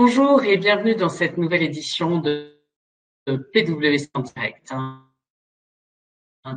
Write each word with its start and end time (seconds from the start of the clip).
Bonjour 0.00 0.44
et 0.44 0.56
bienvenue 0.58 0.94
dans 0.94 1.08
cette 1.08 1.38
nouvelle 1.38 1.64
édition 1.64 2.18
de 2.18 2.56
PwC 3.26 4.08
en 4.14 4.20
direct. 4.20 4.72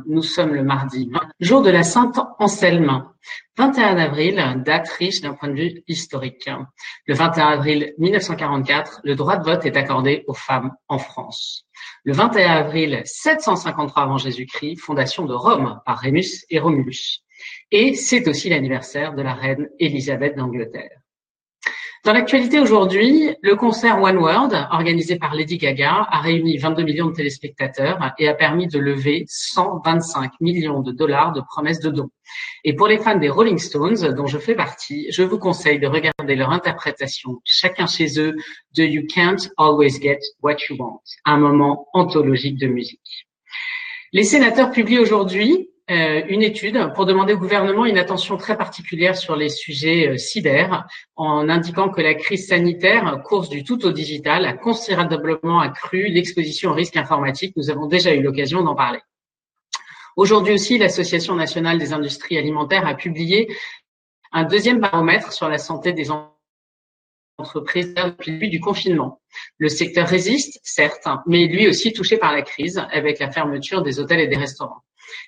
Nous 0.06 0.22
sommes 0.22 0.54
le 0.54 0.62
mardi, 0.62 1.10
jour 1.40 1.60
de 1.60 1.70
la 1.70 1.82
Sainte 1.82 2.20
Anselme, 2.38 3.04
21 3.58 3.96
avril, 3.96 4.62
date 4.64 4.88
riche 4.90 5.22
d'un 5.22 5.34
point 5.34 5.48
de 5.48 5.54
vue 5.54 5.82
historique. 5.88 6.48
Le 7.06 7.14
21 7.14 7.46
avril 7.48 7.94
1944, 7.98 9.00
le 9.02 9.16
droit 9.16 9.38
de 9.38 9.44
vote 9.44 9.66
est 9.66 9.76
accordé 9.76 10.22
aux 10.28 10.34
femmes 10.34 10.70
en 10.86 10.98
France. 10.98 11.66
Le 12.04 12.12
21 12.12 12.48
avril 12.48 13.02
753 13.04 14.04
avant 14.04 14.18
Jésus-Christ, 14.18 14.76
fondation 14.76 15.24
de 15.24 15.34
Rome 15.34 15.80
par 15.84 15.98
Rémus 15.98 16.44
et 16.48 16.60
Romulus. 16.60 17.24
Et 17.72 17.94
c'est 17.94 18.28
aussi 18.28 18.50
l'anniversaire 18.50 19.14
de 19.16 19.22
la 19.22 19.34
reine 19.34 19.68
Élisabeth 19.80 20.36
d'Angleterre. 20.36 21.01
Dans 22.04 22.12
l'actualité 22.12 22.58
aujourd'hui, 22.58 23.30
le 23.42 23.54
concert 23.54 24.02
One 24.02 24.16
World, 24.16 24.66
organisé 24.72 25.20
par 25.20 25.36
Lady 25.36 25.56
Gaga, 25.56 26.08
a 26.10 26.20
réuni 26.20 26.58
22 26.58 26.82
millions 26.82 27.06
de 27.06 27.14
téléspectateurs 27.14 27.96
et 28.18 28.26
a 28.26 28.34
permis 28.34 28.66
de 28.66 28.80
lever 28.80 29.24
125 29.28 30.32
millions 30.40 30.80
de 30.80 30.90
dollars 30.90 31.32
de 31.32 31.40
promesses 31.40 31.78
de 31.78 31.90
dons. 31.90 32.10
Et 32.64 32.74
pour 32.74 32.88
les 32.88 32.98
fans 32.98 33.16
des 33.16 33.28
Rolling 33.28 33.58
Stones, 33.58 34.16
dont 34.16 34.26
je 34.26 34.38
fais 34.38 34.56
partie, 34.56 35.06
je 35.12 35.22
vous 35.22 35.38
conseille 35.38 35.78
de 35.78 35.86
regarder 35.86 36.34
leur 36.34 36.50
interprétation, 36.50 37.40
chacun 37.44 37.86
chez 37.86 38.18
eux, 38.18 38.34
de 38.76 38.82
You 38.82 39.02
Can't 39.06 39.50
Always 39.56 40.00
Get 40.02 40.18
What 40.42 40.56
You 40.68 40.78
Want, 40.80 41.02
un 41.24 41.36
moment 41.36 41.86
anthologique 41.92 42.58
de 42.58 42.66
musique. 42.66 43.28
Les 44.12 44.24
sénateurs 44.24 44.72
publient 44.72 44.98
aujourd'hui 44.98 45.70
une 46.28 46.42
étude 46.42 46.92
pour 46.94 47.06
demander 47.06 47.34
au 47.34 47.38
gouvernement 47.38 47.84
une 47.84 47.98
attention 47.98 48.36
très 48.36 48.56
particulière 48.56 49.16
sur 49.16 49.36
les 49.36 49.48
sujets 49.48 50.08
euh, 50.08 50.16
cyber, 50.16 50.86
en 51.16 51.48
indiquant 51.48 51.88
que 51.88 52.00
la 52.00 52.14
crise 52.14 52.48
sanitaire, 52.48 53.22
course 53.24 53.48
du 53.48 53.64
tout 53.64 53.84
au 53.84 53.92
digital, 53.92 54.44
a 54.44 54.52
considérablement 54.52 55.60
accru 55.60 56.08
l'exposition 56.08 56.70
au 56.70 56.74
risque 56.74 56.96
informatique. 56.96 57.54
Nous 57.56 57.70
avons 57.70 57.86
déjà 57.86 58.14
eu 58.14 58.22
l'occasion 58.22 58.62
d'en 58.62 58.74
parler. 58.74 59.00
Aujourd'hui 60.16 60.54
aussi, 60.54 60.78
l'Association 60.78 61.34
nationale 61.34 61.78
des 61.78 61.92
industries 61.92 62.36
alimentaires 62.36 62.86
a 62.86 62.94
publié 62.94 63.48
un 64.32 64.44
deuxième 64.44 64.80
baromètre 64.80 65.32
sur 65.32 65.48
la 65.48 65.58
santé 65.58 65.92
des 65.92 66.08
entreprises 67.38 67.94
depuis 67.94 68.32
le 68.32 68.38
début 68.38 68.48
du 68.48 68.60
confinement. 68.60 69.20
Le 69.58 69.68
secteur 69.68 70.06
résiste, 70.06 70.60
certes, 70.62 71.08
mais 71.26 71.46
lui 71.46 71.66
aussi 71.68 71.92
touché 71.92 72.18
par 72.18 72.32
la 72.32 72.42
crise 72.42 72.82
avec 72.90 73.18
la 73.18 73.30
fermeture 73.30 73.82
des 73.82 74.00
hôtels 74.00 74.20
et 74.20 74.28
des 74.28 74.36
restaurants. 74.36 74.82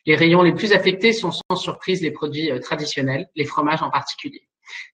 Les 0.06 0.16
rayons 0.16 0.42
les 0.42 0.54
plus 0.54 0.72
affectés 0.72 1.12
sont 1.12 1.30
sans 1.30 1.56
surprise 1.56 2.02
les 2.02 2.10
produits 2.10 2.50
euh, 2.50 2.58
traditionnels, 2.58 3.28
les 3.34 3.44
fromages 3.44 3.82
en 3.82 3.90
particulier. 3.90 4.48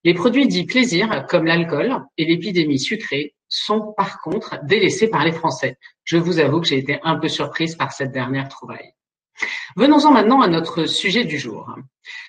Les 0.05 0.14
produits 0.14 0.48
dits 0.48 0.66
plaisir, 0.66 1.27
comme 1.28 1.46
l'alcool 1.46 1.96
et 2.19 2.24
l'épidémie 2.24 2.78
sucrée, 2.78 3.34
sont 3.48 3.92
par 3.96 4.20
contre 4.20 4.58
délaissés 4.64 5.08
par 5.08 5.24
les 5.24 5.33
Français. 5.33 5.78
Je 6.05 6.16
vous 6.16 6.38
avoue 6.38 6.61
que 6.61 6.68
j'ai 6.68 6.78
été 6.78 6.98
un 7.02 7.18
peu 7.18 7.28
surprise 7.28 7.77
par 7.77 7.92
cette 7.92 8.12
dernière 8.12 8.48
trouvaille. 8.48 8.94
Venons-en 9.77 10.12
maintenant 10.12 10.41
à 10.41 10.48
notre 10.48 10.86
sujet 10.86 11.24
du 11.24 11.38
jour. 11.38 11.74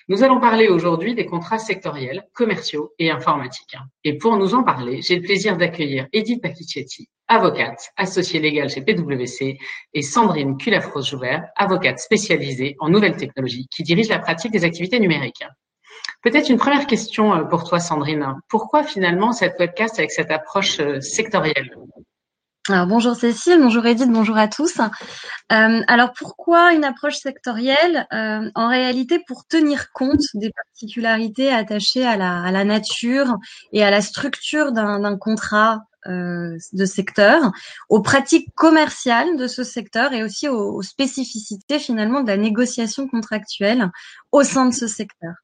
Nous 0.08 0.22
allons 0.22 0.40
parler 0.40 0.68
aujourd'hui 0.68 1.14
des 1.14 1.26
contrats 1.26 1.58
sectoriels, 1.58 2.24
commerciaux 2.32 2.92
et 2.98 3.10
informatiques. 3.10 3.76
Et 4.04 4.16
pour 4.16 4.36
nous 4.36 4.54
en 4.54 4.62
parler, 4.62 5.02
j'ai 5.02 5.16
le 5.16 5.22
plaisir 5.22 5.56
d'accueillir 5.56 6.06
Edith 6.12 6.42
Paquicetti, 6.42 7.08
avocate, 7.28 7.90
associée 7.96 8.40
légale 8.40 8.70
chez 8.70 8.82
PwC, 8.82 9.58
et 9.94 10.02
Sandrine 10.02 10.56
Culafros-Joubert, 10.56 11.44
avocate 11.56 11.98
spécialisée 11.98 12.76
en 12.78 12.88
nouvelles 12.88 13.16
technologies, 13.16 13.66
qui 13.74 13.82
dirige 13.82 14.08
la 14.08 14.18
pratique 14.18 14.52
des 14.52 14.64
activités 14.64 15.00
numériques. 15.00 15.44
Peut-être 16.22 16.50
une 16.50 16.58
première 16.58 16.86
question 16.86 17.34
euh, 17.34 17.44
pour 17.44 17.64
toi, 17.64 17.80
Sandrine. 17.80 18.36
Pourquoi 18.48 18.84
finalement 18.84 19.32
cette 19.32 19.56
podcast 19.56 19.98
avec 19.98 20.12
cette 20.12 20.30
approche 20.30 20.78
euh, 20.78 21.00
sectorielle? 21.00 21.74
Alors, 22.68 22.86
bonjour 22.86 23.16
Cécile, 23.16 23.58
bonjour 23.58 23.84
Edith, 23.86 24.08
bonjour 24.08 24.36
à 24.36 24.46
tous. 24.46 24.78
Euh, 24.78 25.80
alors 25.88 26.12
pourquoi 26.12 26.72
une 26.72 26.84
approche 26.84 27.16
sectorielle 27.16 28.06
euh, 28.12 28.48
En 28.54 28.68
réalité, 28.68 29.18
pour 29.26 29.44
tenir 29.48 29.90
compte 29.90 30.22
des 30.34 30.52
particularités 30.52 31.52
attachées 31.52 32.06
à 32.06 32.16
la, 32.16 32.64
nature 32.64 33.36
et 33.72 33.82
à 33.82 33.90
la 33.90 34.00
structure 34.00 34.70
d'un 34.70 35.16
contrat 35.18 35.80
euh, 36.06 36.56
de 36.72 36.84
secteur, 36.84 37.50
aux 37.88 38.00
pratiques 38.00 38.54
commerciales 38.54 39.36
de 39.36 39.48
ce 39.48 39.64
secteur 39.64 40.12
et 40.12 40.22
aussi 40.22 40.48
aux, 40.48 40.76
aux, 40.76 40.82
spécificités 40.82 41.80
finalement 41.80 42.22
de 42.22 42.28
la 42.28 42.36
négociation 42.36 43.08
contractuelle 43.08 43.90
au 44.30 44.44
sein 44.44 44.66
de 44.66 44.74
ce 44.74 44.86
secteur? 44.86 45.34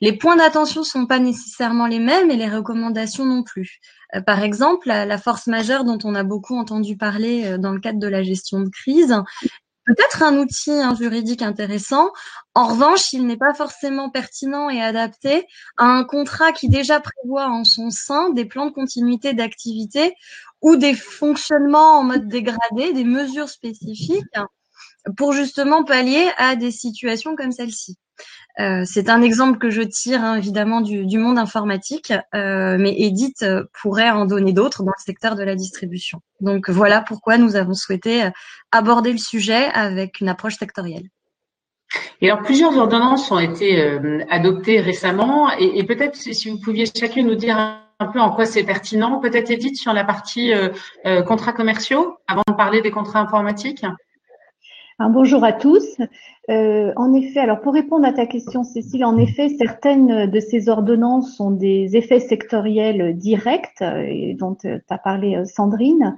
Les 0.00 0.18
points 0.18 0.36
d'attention 0.36 0.82
sont 0.82 1.06
pas 1.06 1.20
nécessairement 1.20 1.86
les 1.86 2.00
mêmes 2.00 2.32
et 2.32 2.36
les 2.36 2.48
recommandations 2.48 3.24
non 3.24 3.44
plus. 3.44 3.78
Euh, 4.14 4.20
par 4.20 4.42
exemple, 4.42 4.88
la, 4.88 5.18
force 5.18 5.46
majeure 5.46 5.84
dont 5.84 5.98
on 6.04 6.14
a 6.14 6.22
beaucoup 6.22 6.56
entendu 6.56 6.96
parler 6.96 7.44
euh, 7.46 7.58
dans 7.58 7.72
le 7.72 7.80
cadre 7.80 7.98
de 7.98 8.08
la 8.08 8.22
gestion 8.22 8.60
de 8.60 8.68
crise, 8.68 9.14
peut-être 9.86 10.22
un 10.22 10.38
outil 10.38 10.72
hein, 10.72 10.94
juridique 10.94 11.42
intéressant. 11.42 12.10
En 12.54 12.68
revanche, 12.68 13.12
il 13.12 13.26
n'est 13.26 13.36
pas 13.36 13.54
forcément 13.54 14.10
pertinent 14.10 14.70
et 14.70 14.80
adapté 14.82 15.46
à 15.76 15.84
un 15.84 16.04
contrat 16.04 16.52
qui 16.52 16.68
déjà 16.68 17.00
prévoit 17.00 17.48
en 17.48 17.64
son 17.64 17.90
sein 17.90 18.30
des 18.30 18.44
plans 18.44 18.66
de 18.66 18.72
continuité 18.72 19.34
d'activité 19.34 20.14
ou 20.62 20.76
des 20.76 20.94
fonctionnements 20.94 21.98
en 21.98 22.04
mode 22.04 22.28
dégradé, 22.28 22.92
des 22.94 23.04
mesures 23.04 23.50
spécifiques 23.50 24.24
pour 25.16 25.32
justement 25.32 25.84
pallier 25.84 26.30
à 26.38 26.56
des 26.56 26.70
situations 26.70 27.36
comme 27.36 27.52
celle-ci. 27.52 27.98
Euh, 28.60 28.82
c'est 28.84 29.08
un 29.08 29.20
exemple 29.22 29.58
que 29.58 29.70
je 29.70 29.82
tire 29.82 30.22
hein, 30.22 30.36
évidemment 30.36 30.80
du, 30.80 31.18
monde 31.18 31.38
informatique, 31.38 32.12
euh, 32.34 32.76
mais 32.78 32.94
Edith 32.96 33.42
euh, 33.42 33.64
pourrait 33.82 34.10
en 34.10 34.26
donner 34.26 34.52
d'autres 34.52 34.84
dans 34.84 34.92
le 34.96 35.02
secteur 35.04 35.34
de 35.34 35.42
la 35.42 35.56
distribution. 35.56 36.20
Donc 36.40 36.70
voilà 36.70 37.00
pourquoi 37.00 37.36
nous 37.36 37.56
avons 37.56 37.74
souhaité 37.74 38.28
aborder 38.70 39.12
le 39.12 39.18
sujet 39.18 39.66
avec 39.74 40.20
une 40.20 40.28
approche 40.28 40.56
sectorielle. 40.56 41.08
Et 42.20 42.30
alors 42.30 42.44
plusieurs 42.44 42.76
ordonnances 42.76 43.30
ont 43.30 43.38
été 43.38 43.98
adoptées 44.30 44.80
récemment, 44.80 45.50
et, 45.58 45.78
et 45.78 45.84
peut-être 45.84 46.16
si 46.16 46.50
vous 46.50 46.58
pouviez 46.58 46.86
chacun 46.86 47.22
nous 47.22 47.34
dire 47.34 47.56
un 47.58 48.06
peu 48.12 48.20
en 48.20 48.30
quoi 48.30 48.46
c'est 48.46 48.64
pertinent, 48.64 49.20
peut-être 49.20 49.50
Edith 49.50 49.76
sur 49.76 49.92
la 49.92 50.04
partie 50.04 50.52
contrats 51.26 51.52
commerciaux, 51.52 52.16
avant 52.26 52.42
de 52.48 52.54
parler 52.54 52.82
des 52.82 52.90
contrats 52.90 53.20
informatiques? 53.20 53.84
Bonjour 55.00 55.42
à 55.42 55.52
tous. 55.52 55.96
Euh, 56.50 56.92
en 56.94 57.14
effet, 57.14 57.40
alors 57.40 57.60
pour 57.60 57.74
répondre 57.74 58.06
à 58.06 58.12
ta 58.12 58.26
question, 58.26 58.62
Cécile, 58.62 59.04
en 59.04 59.16
effet, 59.16 59.48
certaines 59.48 60.30
de 60.30 60.40
ces 60.40 60.68
ordonnances 60.68 61.40
ont 61.40 61.50
des 61.50 61.96
effets 61.96 62.20
sectoriels 62.20 63.16
directs, 63.18 63.82
et 63.82 64.34
dont 64.34 64.54
tu 64.54 64.68
as 64.88 64.98
parlé 64.98 65.34
euh, 65.34 65.44
Sandrine. 65.46 66.16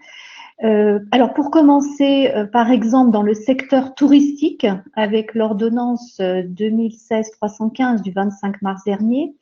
Euh, 0.65 1.01
alors 1.11 1.33
pour 1.33 1.51
commencer, 1.51 2.31
euh, 2.35 2.45
par 2.47 2.71
exemple, 2.71 3.13
dans 3.13 3.23
le 3.23 3.33
secteur 3.33 3.95
touristique, 3.95 4.67
avec 4.95 5.35
l'ordonnance 5.35 6.21
2016-315 6.21 8.03
du 8.03 8.11
25 8.11 8.61
mars 8.61 8.83
dernier, 8.85 9.35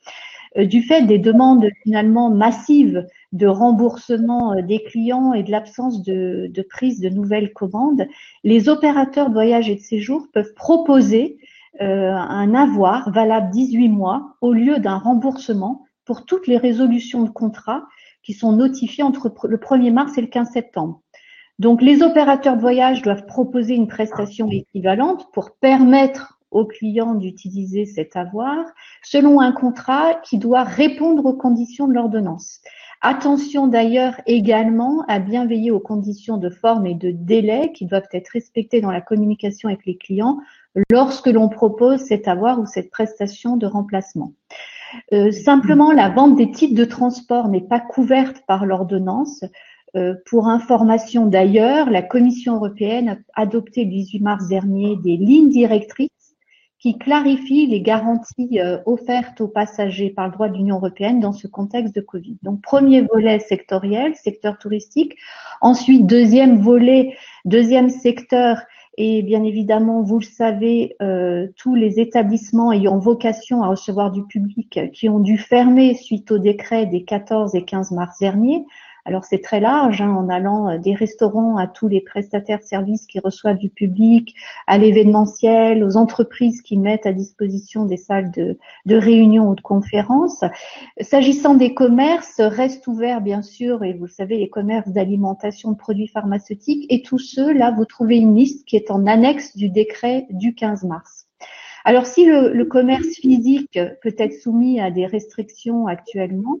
du 0.63 0.81
fait 0.81 1.03
des 1.03 1.19
demandes 1.19 1.67
finalement 1.83 2.29
massives 2.29 3.05
de 3.35 3.47
remboursement 3.47 4.53
euh, 4.53 4.61
des 4.61 4.81
clients 4.83 5.33
et 5.33 5.43
de 5.43 5.51
l'absence 5.51 6.01
de, 6.01 6.67
prise 6.69 7.01
de 7.01 7.09
nouvelles 7.09 7.53
commandes, 7.53 8.07
les 8.43 8.69
opérateurs 8.69 9.29
de 9.29 9.33
voyage 9.33 9.69
et 9.69 9.75
de 9.75 9.81
séjour 9.81 10.27
peuvent 10.33 10.53
proposer 10.55 11.37
euh, 11.81 12.11
un 12.11 12.53
avoir 12.53 13.11
valable 13.11 13.51
18 13.51 13.89
mois 13.89 14.37
au 14.41 14.53
lieu 14.53 14.79
d'un 14.79 14.97
remboursement 14.97 15.83
pour 16.05 16.25
toutes 16.25 16.47
les 16.47 16.57
résolutions 16.57 17.23
de 17.23 17.29
contrat 17.29 17.83
qui 18.23 18.33
sont 18.33 18.53
notifiées 18.53 19.03
entre 19.03 19.31
le 19.47 19.57
1er 19.57 19.91
mars 19.91 20.17
et 20.17 20.21
le 20.21 20.27
15 20.27 20.49
septembre. 20.49 21.01
Donc, 21.59 21.81
les 21.81 22.01
opérateurs 22.01 22.55
de 22.55 22.61
voyage 22.61 23.01
doivent 23.01 23.25
proposer 23.25 23.75
une 23.75 23.87
prestation 23.87 24.49
équivalente 24.49 25.27
pour 25.33 25.51
permettre 25.57 26.34
aux 26.51 26.65
clients 26.65 27.15
d'utiliser 27.15 27.85
cet 27.85 28.15
avoir 28.15 28.65
selon 29.03 29.41
un 29.41 29.51
contrat 29.51 30.15
qui 30.23 30.37
doit 30.37 30.63
répondre 30.63 31.25
aux 31.25 31.33
conditions 31.33 31.87
de 31.87 31.93
l'ordonnance. 31.93 32.61
Attention 33.01 33.67
d'ailleurs 33.67 34.19
également 34.25 35.03
à 35.07 35.19
bien 35.19 35.45
veiller 35.45 35.69
aux 35.69 35.79
conditions 35.79 36.37
de 36.37 36.49
forme 36.49 36.87
et 36.87 36.95
de 36.95 37.11
délai 37.11 37.71
qui 37.73 37.85
doivent 37.85 38.07
être 38.11 38.29
respectées 38.29 38.81
dans 38.81 38.91
la 38.91 39.01
communication 39.01 39.69
avec 39.69 39.85
les 39.85 39.97
clients 39.97 40.39
lorsque 40.89 41.27
l'on 41.27 41.49
propose 41.49 41.99
cet 42.01 42.27
avoir 42.27 42.59
ou 42.59 42.65
cette 42.65 42.89
prestation 42.89 43.57
de 43.57 43.67
remplacement. 43.67 44.33
Euh, 45.13 45.31
simplement, 45.31 45.91
la 45.91 46.09
vente 46.09 46.35
des 46.35 46.51
titres 46.51 46.75
de 46.75 46.85
transport 46.85 47.49
n'est 47.49 47.61
pas 47.61 47.79
couverte 47.79 48.43
par 48.47 48.65
l'ordonnance. 48.65 49.43
Euh, 49.95 50.15
pour 50.25 50.47
information 50.47 51.25
d'ailleurs, 51.25 51.89
la 51.89 52.01
Commission 52.01 52.55
européenne 52.55 53.21
a 53.35 53.41
adopté 53.41 53.85
le 53.85 53.91
18 53.91 54.19
mars 54.21 54.47
dernier 54.47 54.95
des 54.97 55.17
lignes 55.17 55.49
directrices 55.49 56.09
qui 56.85 56.99
clarifie 56.99 57.65
les 57.65 57.81
garanties 57.81 58.59
euh, 58.59 58.77
offertes 58.85 59.41
aux 59.41 59.47
passagers 59.47 60.11
par 60.11 60.27
le 60.27 60.33
droit 60.33 60.49
de 60.49 60.53
l'Union 60.55 60.75
européenne 60.75 61.19
dans 61.19 61.33
ce 61.33 61.47
contexte 61.47 61.95
de 61.95 62.01
Covid. 62.01 62.37
Donc, 62.43 62.61
premier 62.61 63.01
volet 63.01 63.39
sectoriel, 63.39 64.13
secteur 64.13 64.59
touristique. 64.59 65.15
Ensuite, 65.61 66.05
deuxième 66.05 66.59
volet, 66.59 67.15
deuxième 67.43 67.89
secteur, 67.89 68.59
et 68.99 69.23
bien 69.23 69.43
évidemment, 69.43 70.03
vous 70.03 70.19
le 70.19 70.25
savez, 70.25 70.95
euh, 71.01 71.47
tous 71.57 71.73
les 71.73 71.99
établissements 71.99 72.71
ayant 72.71 72.99
vocation 72.99 73.63
à 73.63 73.67
recevoir 73.69 74.11
du 74.11 74.23
public 74.23 74.79
qui 74.93 75.09
ont 75.09 75.19
dû 75.19 75.39
fermer 75.39 75.95
suite 75.95 76.29
au 76.29 76.37
décret 76.37 76.85
des 76.85 77.03
14 77.03 77.55
et 77.55 77.65
15 77.65 77.93
mars 77.93 78.19
dernier, 78.19 78.63
Alors 79.07 79.23
c'est 79.23 79.41
très 79.41 79.59
large, 79.59 80.01
hein, 80.01 80.09
en 80.09 80.29
allant 80.29 80.67
euh, 80.67 80.77
des 80.79 80.95
restaurants 80.95 81.57
à 81.57 81.67
tous 81.67 81.87
les 81.87 82.01
prestataires 82.01 82.59
de 82.59 82.63
services 82.63 83.05
qui 83.05 83.19
reçoivent 83.19 83.59
du 83.59 83.69
public, 83.69 84.33
à 84.65 84.79
l'événementiel, 84.79 85.83
aux 85.83 85.95
entreprises 85.95 86.63
qui 86.63 86.75
mettent 86.75 87.05
à 87.05 87.13
disposition 87.13 87.85
des 87.85 87.97
salles 87.97 88.31
de, 88.31 88.57
réunion 88.87 89.49
ou 89.49 89.55
de 89.55 89.61
conférences. 89.61 90.43
S'agissant 90.99 91.53
des 91.53 91.75
commerces, 91.75 92.41
restent 92.41 92.87
ouverts 92.87 93.21
bien 93.21 93.43
sûr, 93.43 93.83
et 93.83 93.93
vous 93.93 94.05
le 94.05 94.11
savez, 94.11 94.39
les 94.39 94.49
commerces 94.49 94.89
d'alimentation 94.89 95.71
de 95.71 95.77
produits 95.77 96.07
pharmaceutiques, 96.07 96.87
et 96.89 97.03
tous 97.03 97.19
ceux, 97.19 97.53
là, 97.53 97.69
vous 97.69 97.85
trouvez 97.85 98.17
une 98.17 98.35
liste 98.35 98.65
qui 98.65 98.75
est 98.75 98.89
en 98.89 99.05
annexe 99.05 99.55
du 99.55 99.69
décret 99.69 100.25
du 100.31 100.55
15 100.55 100.83
mars. 100.83 101.27
Alors 101.87 102.07
si 102.07 102.25
le 102.25 102.63
commerce 102.63 103.19
physique 103.21 103.79
peut 104.01 104.15
être 104.17 104.33
soumis 104.33 104.79
à 104.79 104.89
des 104.89 105.05
restrictions 105.05 105.85
actuellement, 105.85 106.57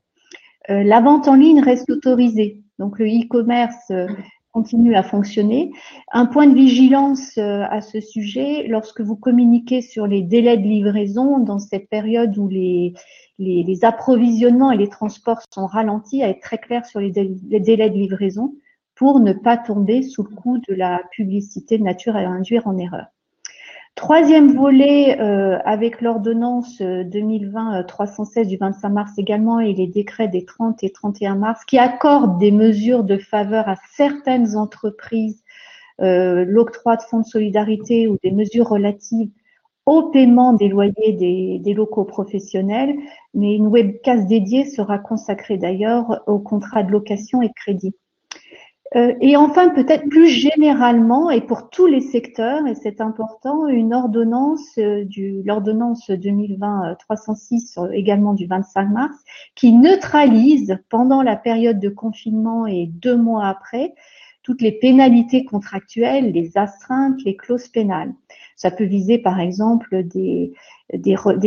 euh, 0.69 0.83
la 0.83 1.01
vente 1.01 1.27
en 1.27 1.35
ligne 1.35 1.61
reste 1.61 1.89
autorisée. 1.89 2.63
Donc 2.79 2.99
le 2.99 3.05
e-commerce 3.05 3.91
euh, 3.91 4.07
continue 4.51 4.95
à 4.95 5.03
fonctionner. 5.03 5.71
Un 6.11 6.25
point 6.25 6.47
de 6.47 6.55
vigilance 6.55 7.37
euh, 7.37 7.63
à 7.69 7.81
ce 7.81 7.99
sujet, 7.99 8.67
lorsque 8.67 9.01
vous 9.01 9.15
communiquez 9.15 9.81
sur 9.81 10.07
les 10.07 10.21
délais 10.21 10.57
de 10.57 10.63
livraison 10.63 11.39
dans 11.39 11.59
cette 11.59 11.89
période 11.89 12.37
où 12.37 12.47
les, 12.47 12.93
les, 13.37 13.85
approvisionnements 13.85 14.71
et 14.71 14.77
les 14.77 14.87
transports 14.87 15.41
sont 15.53 15.67
ralentis, 15.67 16.23
à 16.23 16.29
être 16.29 16.41
très 16.41 16.57
clair 16.57 16.85
sur 16.85 16.99
les, 16.99 17.11
délais 17.11 17.89
de 17.89 17.97
livraison 17.97 18.55
pour 18.95 19.19
ne 19.19 19.33
pas 19.33 19.57
tomber 19.57 20.03
sous 20.03 20.23
le 20.23 20.33
coup 20.33 20.57
de 20.69 20.73
la 20.73 21.01
publicité 21.11 21.77
de 21.77 21.83
nature 21.83 22.15
à 22.15 22.19
induire 22.19 22.65
en 22.65 22.77
erreur. 22.77 23.07
Troisième 23.95 24.53
volet, 24.53 25.21
euh, 25.21 25.57
avec 25.63 26.01
l'ordonnance 26.01 26.81
2020-316 26.81 28.39
euh, 28.39 28.43
du 28.43 28.57
25 28.57 28.89
mars 28.89 29.11
également 29.17 29.61
et 29.61 29.71
les 29.71 29.87
décrets 29.87 30.27
des 30.27 30.43
30 30.43 30.83
et 30.83 30.89
31 30.89 31.35
mars 31.35 31.63
qui 31.63 31.77
accordent 31.77 32.37
des 32.37 32.51
mesures 32.51 33.05
de 33.05 33.17
faveur 33.17 33.69
à 33.69 33.77
certaines 33.95 34.57
entreprises, 34.57 35.41
euh, 36.01 36.43
l'octroi 36.45 36.97
de 36.97 37.03
fonds 37.03 37.21
de 37.21 37.25
solidarité 37.25 38.09
ou 38.09 38.17
des 38.21 38.31
mesures 38.31 38.67
relatives 38.67 39.29
au 39.85 40.09
paiement 40.09 40.51
des 40.51 40.67
loyers 40.67 41.13
des, 41.13 41.73
locaux 41.73 42.03
professionnels, 42.03 42.97
mais 43.33 43.55
une 43.55 43.67
webcast 43.67 44.27
dédiée 44.27 44.65
sera 44.65 44.99
consacrée 44.99 45.57
d'ailleurs 45.57 46.21
au 46.27 46.39
contrat 46.39 46.83
de 46.83 46.91
location 46.91 47.41
et 47.41 47.51
crédit. 47.55 47.95
Euh, 48.95 49.13
et 49.19 49.35
enfin, 49.35 49.69
peut-être 49.69 50.07
plus 50.07 50.29
généralement, 50.29 51.29
et 51.29 51.41
pour 51.41 51.69
tous 51.69 51.85
les 51.85 51.99
secteurs, 51.99 52.65
et 52.65 52.75
c'est 52.75 53.01
important, 53.01 53.67
une 53.67 53.93
ordonnance 53.93 54.77
euh, 54.77 55.03
du 55.03 55.41
l'ordonnance 55.43 56.09
2020-306 56.09 57.77
euh, 57.77 57.91
également 57.91 58.33
du 58.33 58.45
25 58.47 58.85
mars, 58.85 59.15
qui 59.53 59.73
neutralise 59.73 60.77
pendant 60.89 61.23
la 61.23 61.35
période 61.35 61.79
de 61.79 61.89
confinement 61.89 62.67
et 62.67 62.85
deux 62.87 63.17
mois 63.17 63.47
après 63.47 63.93
toutes 64.43 64.61
les 64.61 64.71
pénalités 64.71 65.43
contractuelles, 65.43 66.31
les 66.31 66.55
astreintes, 66.55 67.21
les 67.25 67.35
clauses 67.35 67.67
pénales. 67.67 68.13
Ça 68.55 68.69
peut 68.69 68.83
viser 68.83 69.17
par 69.17 69.39
exemple 69.39 70.03
des, 70.03 70.53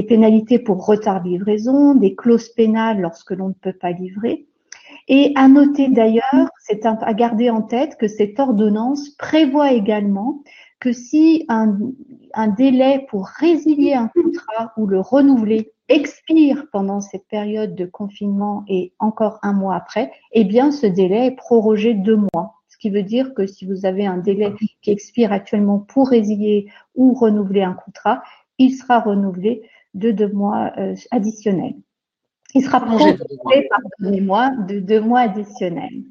pénalités 0.09 0.59
pour 0.59 0.85
retard 0.85 1.23
de 1.23 1.29
livraison, 1.29 1.95
des 1.95 2.17
clauses 2.17 2.49
pénales 2.49 3.01
lorsque 3.01 3.31
l'on 3.31 3.49
ne 3.49 3.55
peut 3.55 3.73
pas 3.73 3.93
livrer 3.93 4.48
et 5.09 5.33
à 5.37 5.49
noter 5.49 5.89
d'ailleurs, 5.89 6.51
c'est 6.61 6.85
à 6.85 7.15
garder 7.15 7.49
en 7.49 7.63
tête 7.63 7.97
que 7.97 8.09
cette 8.09 8.39
ordonnance 8.39 9.11
prévoit 9.11 9.73
également 9.73 10.43
que 10.81 10.93
si 10.93 11.45
un, 11.49 11.77
un, 12.35 12.49
délai 12.49 13.07
pour 13.09 13.27
résilier 13.27 13.95
un 13.95 14.09
contrat 14.09 14.73
ou 14.77 14.87
le 14.87 15.01
renouveler 15.01 15.73
expire 15.89 16.67
pendant 16.71 17.01
cette 17.01 17.27
période 17.27 17.75
de 17.75 17.87
confinement 17.87 18.65
et 18.69 18.93
encore 18.99 19.39
un 19.43 19.55
mois 19.55 19.75
après, 19.75 20.13
eh 20.33 20.45
bien 20.45 20.71
ce 20.71 20.87
délai 20.87 21.27
est 21.27 21.37
prorogé 21.37 21.95
deux 21.95 22.17
mois. 22.35 22.55
Ce 22.69 22.77
qui 22.77 22.91
veut 22.91 23.03
dire 23.03 23.35
que 23.35 23.47
si 23.47 23.67
vous 23.67 23.87
avez 23.87 24.07
un 24.07 24.19
délai 24.19 24.53
qui 24.83 24.91
expire 24.91 25.33
actuellement 25.33 25.79
pour 25.79 26.11
résilier 26.11 26.67
ou 26.95 27.15
renouveler 27.15 27.63
un 27.63 27.73
contrat, 27.73 28.23
il 28.59 28.73
sera 28.73 29.01
renouvelé 29.01 29.63
de 29.95 30.11
deux 30.11 30.31
mois 30.33 30.71
euh, 30.79 30.95
additionnels. 31.11 31.75
Il 32.55 32.65
sera 32.65 32.81
prolongé, 32.81 33.17
pardonnez-moi, 33.69 34.51
de 34.69 34.81
deux 34.81 35.01
mois 35.01 35.21
additionnels. 35.21 36.03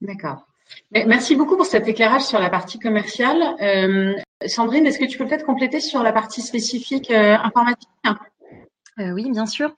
D'accord. 0.00 0.46
Merci 0.92 1.36
beaucoup 1.36 1.56
pour 1.56 1.66
cet 1.66 1.88
éclairage 1.88 2.22
sur 2.22 2.38
la 2.38 2.50
partie 2.50 2.78
commerciale. 2.78 3.42
Euh, 3.60 4.14
Sandrine, 4.46 4.86
est-ce 4.86 4.98
que 4.98 5.04
tu 5.04 5.18
peux 5.18 5.26
peut-être 5.26 5.46
compléter 5.46 5.80
sur 5.80 6.02
la 6.02 6.12
partie 6.12 6.40
spécifique 6.40 7.10
euh, 7.10 7.36
informatique? 7.36 7.88
Euh, 9.00 9.10
oui, 9.10 9.28
bien 9.30 9.46
sûr. 9.46 9.74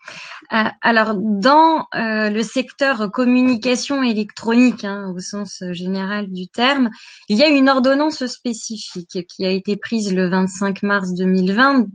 alors, 0.50 1.14
dans 1.14 1.86
le 1.94 2.42
secteur 2.42 3.10
communication 3.10 4.02
électronique, 4.02 4.84
hein, 4.84 5.12
au 5.16 5.20
sens 5.20 5.62
général 5.70 6.30
du 6.30 6.48
terme, 6.48 6.90
il 7.30 7.38
y 7.38 7.42
a 7.42 7.48
une 7.48 7.70
ordonnance 7.70 8.26
spécifique 8.26 9.26
qui 9.26 9.46
a 9.46 9.50
été 9.50 9.76
prise 9.76 10.14
le 10.14 10.28
25 10.28 10.82
mars 10.82 11.14
2020, 11.14 11.86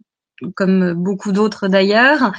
comme 0.55 0.93
beaucoup 0.93 1.31
d'autres 1.31 1.67
d'ailleurs, 1.67 2.31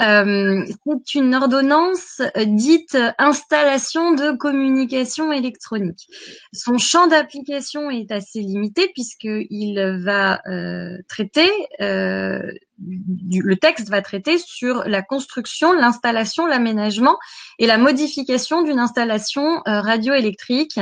euh, 0.00 0.64
c'est 0.66 1.14
une 1.14 1.36
ordonnance 1.36 2.20
euh, 2.20 2.44
dite 2.44 2.98
installation 3.18 4.12
de 4.12 4.36
communication 4.36 5.30
électronique. 5.30 6.08
Son 6.52 6.78
champ 6.78 7.06
d'application 7.06 7.90
est 7.90 8.10
assez 8.10 8.40
limité 8.40 8.90
puisqu'il 8.92 10.00
va 10.02 10.40
euh, 10.48 10.98
traiter, 11.08 11.50
le 11.78 13.54
texte 13.54 13.88
va 13.88 14.02
traiter 14.02 14.38
sur 14.38 14.82
la 14.86 15.02
construction, 15.02 15.72
l'installation, 15.72 16.46
l'aménagement 16.46 17.16
et 17.60 17.66
la 17.66 17.78
modification 17.78 18.62
d'une 18.62 18.80
installation 18.80 19.62
radioélectrique 19.64 20.80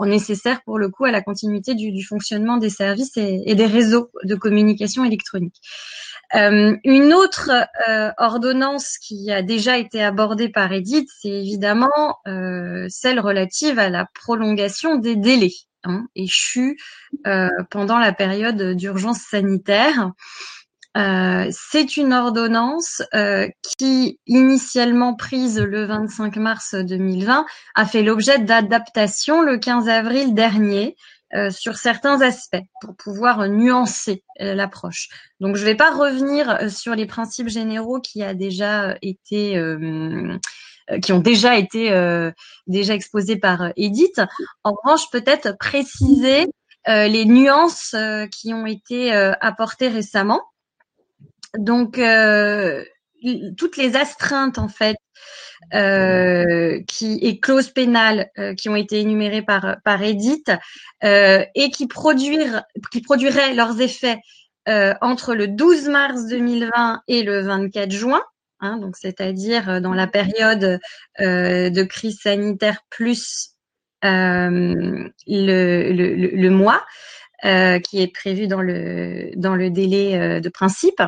nécessaire 0.00 0.62
pour 0.64 0.78
le 0.78 0.88
coup 0.88 1.04
à 1.04 1.10
la 1.10 1.22
continuité 1.22 1.74
du, 1.74 2.04
fonctionnement 2.04 2.56
des 2.56 2.70
services 2.70 3.16
et, 3.16 3.54
des 3.54 3.66
réseaux 3.66 4.10
de 4.24 4.34
communication 4.34 5.04
électronique. 5.04 5.60
Euh, 6.34 6.76
une 6.84 7.12
autre 7.12 7.50
euh, 7.88 8.10
ordonnance 8.18 8.98
qui 8.98 9.30
a 9.30 9.42
déjà 9.42 9.78
été 9.78 10.02
abordée 10.02 10.48
par 10.48 10.72
Edith, 10.72 11.08
c'est 11.20 11.28
évidemment 11.28 12.18
euh, 12.26 12.86
celle 12.88 13.20
relative 13.20 13.78
à 13.78 13.88
la 13.88 14.06
prolongation 14.14 14.96
des 14.96 15.16
délais 15.16 15.54
hein, 15.84 16.06
échus 16.16 16.78
pendant 17.70 17.98
la 17.98 18.12
période 18.12 18.74
d'urgence 18.74 19.20
sanitaire. 19.20 20.12
C'est 20.96 21.96
une 21.96 22.12
ordonnance 22.12 23.02
qui, 23.78 24.18
initialement 24.26 25.14
prise 25.14 25.58
le 25.58 25.84
25 25.86 26.36
mars 26.36 26.74
2020, 26.74 27.46
a 27.74 27.86
fait 27.86 28.02
l'objet 28.02 28.38
d'adaptation 28.38 29.42
le 29.42 29.58
15 29.58 29.88
avril 29.88 30.34
dernier 30.34 30.96
euh, 31.34 31.50
sur 31.50 31.74
certains 31.76 32.20
aspects 32.20 32.62
pour 32.80 32.94
pouvoir 32.94 33.48
nuancer 33.48 34.22
euh, 34.40 34.54
l'approche. 34.54 35.08
Donc, 35.40 35.56
je 35.56 35.62
ne 35.62 35.66
vais 35.66 35.74
pas 35.74 35.90
revenir 35.90 36.48
euh, 36.48 36.68
sur 36.68 36.94
les 36.94 37.06
principes 37.06 37.48
généraux 37.48 38.00
qui 38.00 38.22
a 38.22 38.34
déjà 38.34 38.96
été 39.02 39.60
qui 41.02 41.12
ont 41.14 41.18
déjà 41.18 41.56
été 41.56 41.90
déjà 42.66 42.94
exposés 42.94 43.36
par 43.36 43.72
Edith. 43.74 44.20
En 44.64 44.74
revanche, 44.74 45.10
peut-être 45.10 45.56
préciser 45.58 46.44
les 46.86 47.24
nuances 47.24 47.96
qui 48.30 48.52
ont 48.52 48.66
été 48.66 49.10
apportées 49.40 49.88
récemment. 49.88 50.42
Donc, 51.58 52.00
toutes 53.56 53.76
les 53.76 53.96
astreintes 53.96 54.58
en 54.58 54.68
fait 54.68 54.96
euh, 55.72 56.80
qui 56.86 57.18
et 57.22 57.40
clauses 57.40 57.70
pénales 57.70 58.28
euh, 58.38 58.54
qui 58.54 58.68
ont 58.68 58.76
été 58.76 59.00
énumérées 59.00 59.42
par 59.42 59.76
par 59.82 60.02
Edith 60.02 60.50
euh, 61.04 61.44
et 61.54 61.70
qui 61.70 61.88
qui 61.88 63.00
produiraient 63.00 63.54
leurs 63.54 63.80
effets 63.80 64.18
entre 64.66 65.34
le 65.34 65.48
12 65.48 65.88
mars 65.88 66.26
2020 66.26 67.02
et 67.08 67.22
le 67.22 67.40
24 67.40 67.90
juin. 67.90 68.22
Hein, 68.60 68.78
donc 68.78 68.96
c'est-à-dire 68.96 69.80
dans 69.80 69.92
la 69.92 70.06
période 70.06 70.80
de 71.18 71.82
crise 71.82 72.20
sanitaire 72.20 72.80
plus 72.90 73.50
le, 74.02 75.10
le, 75.26 76.14
le, 76.14 76.50
mois 76.50 76.82
qui 77.44 78.00
est 78.00 78.12
prévu 78.12 78.46
dans 78.46 78.62
le 78.62 79.30
dans 79.36 79.54
le 79.54 79.70
délai 79.70 80.40
de 80.40 80.48
principe. 80.48 81.02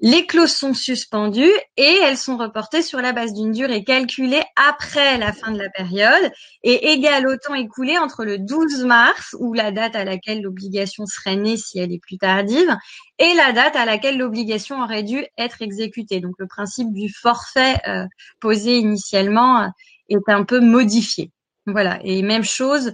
Les 0.00 0.26
clauses 0.26 0.52
sont 0.52 0.74
suspendues 0.74 1.52
et 1.76 1.98
elles 2.02 2.16
sont 2.16 2.36
reportées 2.36 2.82
sur 2.82 3.00
la 3.00 3.12
base 3.12 3.32
d'une 3.32 3.52
durée 3.52 3.84
calculée 3.84 4.42
après 4.56 5.18
la 5.18 5.32
fin 5.32 5.52
de 5.52 5.58
la 5.58 5.70
période 5.70 6.32
et 6.62 6.92
égale 6.92 7.28
au 7.28 7.36
temps 7.36 7.54
écoulé 7.54 7.96
entre 7.96 8.24
le 8.24 8.38
12 8.38 8.84
mars, 8.84 9.36
ou 9.38 9.54
la 9.54 9.70
date 9.70 9.94
à 9.94 10.04
laquelle 10.04 10.42
l'obligation 10.42 11.06
serait 11.06 11.36
née 11.36 11.56
si 11.56 11.78
elle 11.78 11.92
est 11.92 12.00
plus 12.00 12.18
tardive, 12.18 12.76
et 13.18 13.32
la 13.34 13.52
date 13.52 13.76
à 13.76 13.84
laquelle 13.84 14.18
l'obligation 14.18 14.82
aurait 14.82 15.04
dû 15.04 15.24
être 15.38 15.62
exécutée. 15.62 16.20
Donc 16.20 16.34
le 16.38 16.48
principe 16.48 16.92
du 16.92 17.08
forfait 17.08 17.76
euh, 17.86 18.06
posé 18.40 18.78
initialement 18.78 19.60
euh, 19.60 19.68
est 20.08 20.28
un 20.28 20.44
peu 20.44 20.60
modifié. 20.60 21.30
Voilà, 21.66 21.98
et 22.04 22.20
même 22.22 22.44
chose 22.44 22.92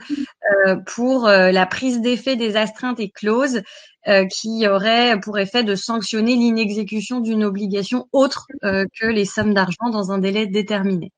euh, 0.67 0.77
pour 0.87 1.27
la 1.27 1.67
prise 1.67 2.01
d'effet 2.01 2.37
des 2.37 2.57
astreintes 2.57 3.01
et 3.01 3.11
clauses. 3.11 3.63
Euh, 4.09 4.25
qui 4.27 4.67
aurait 4.67 5.21
pour 5.21 5.39
effet 5.39 5.63
de 5.63 5.75
sanctionner 5.75 6.35
l'inexécution 6.35 7.21
d'une 7.21 7.45
obligation 7.45 8.09
autre 8.13 8.47
euh, 8.65 8.87
que 8.99 9.07
les 9.07 9.27
sommes 9.27 9.53
d'argent 9.53 9.91
dans 9.93 10.11
un 10.11 10.17
délai 10.17 10.47
déterminé. 10.47 11.13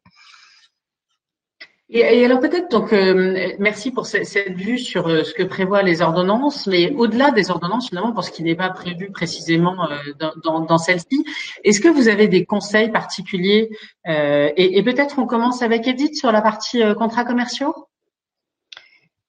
Et, 1.95 2.25
alors 2.25 2.41
peut-être 2.41 2.71
donc 2.71 2.95
euh, 2.95 3.53
merci 3.59 3.91
pour 3.91 4.07
cette, 4.07 4.57
vue 4.57 4.79
sur 4.79 5.09
euh, 5.09 5.25
ce 5.25 5.35
que 5.35 5.43
prévoient 5.43 5.83
les 5.83 6.01
ordonnances, 6.01 6.67
mais 6.67 6.91
au-delà 6.93 7.33
des 7.33 7.51
ordonnances 7.51 7.91
finalement 7.91 8.13
pour 8.13 8.25
ce 8.25 8.31
qui 8.31 8.43
n'est 8.43 8.55
pas 8.55 8.71
prévu 8.71 9.11
précisément 9.11 9.77
euh, 9.85 10.31
dans, 10.43 10.61
dans, 10.61 10.79
celle-ci, 10.79 11.23
est-ce 11.65 11.81
que 11.81 11.89
vous 11.89 12.09
avez 12.09 12.29
des 12.29 12.47
conseils 12.47 12.91
particuliers 12.91 13.69
Et, 14.07 14.79
et 14.79 14.83
peut-être 14.83 15.19
on 15.19 15.27
commence 15.27 15.61
avec 15.61 15.87
Edith 15.87 16.17
sur 16.17 16.33
la 16.33 16.41
partie 16.41 16.81
contrats 16.97 17.25
commerciaux? 17.25 17.75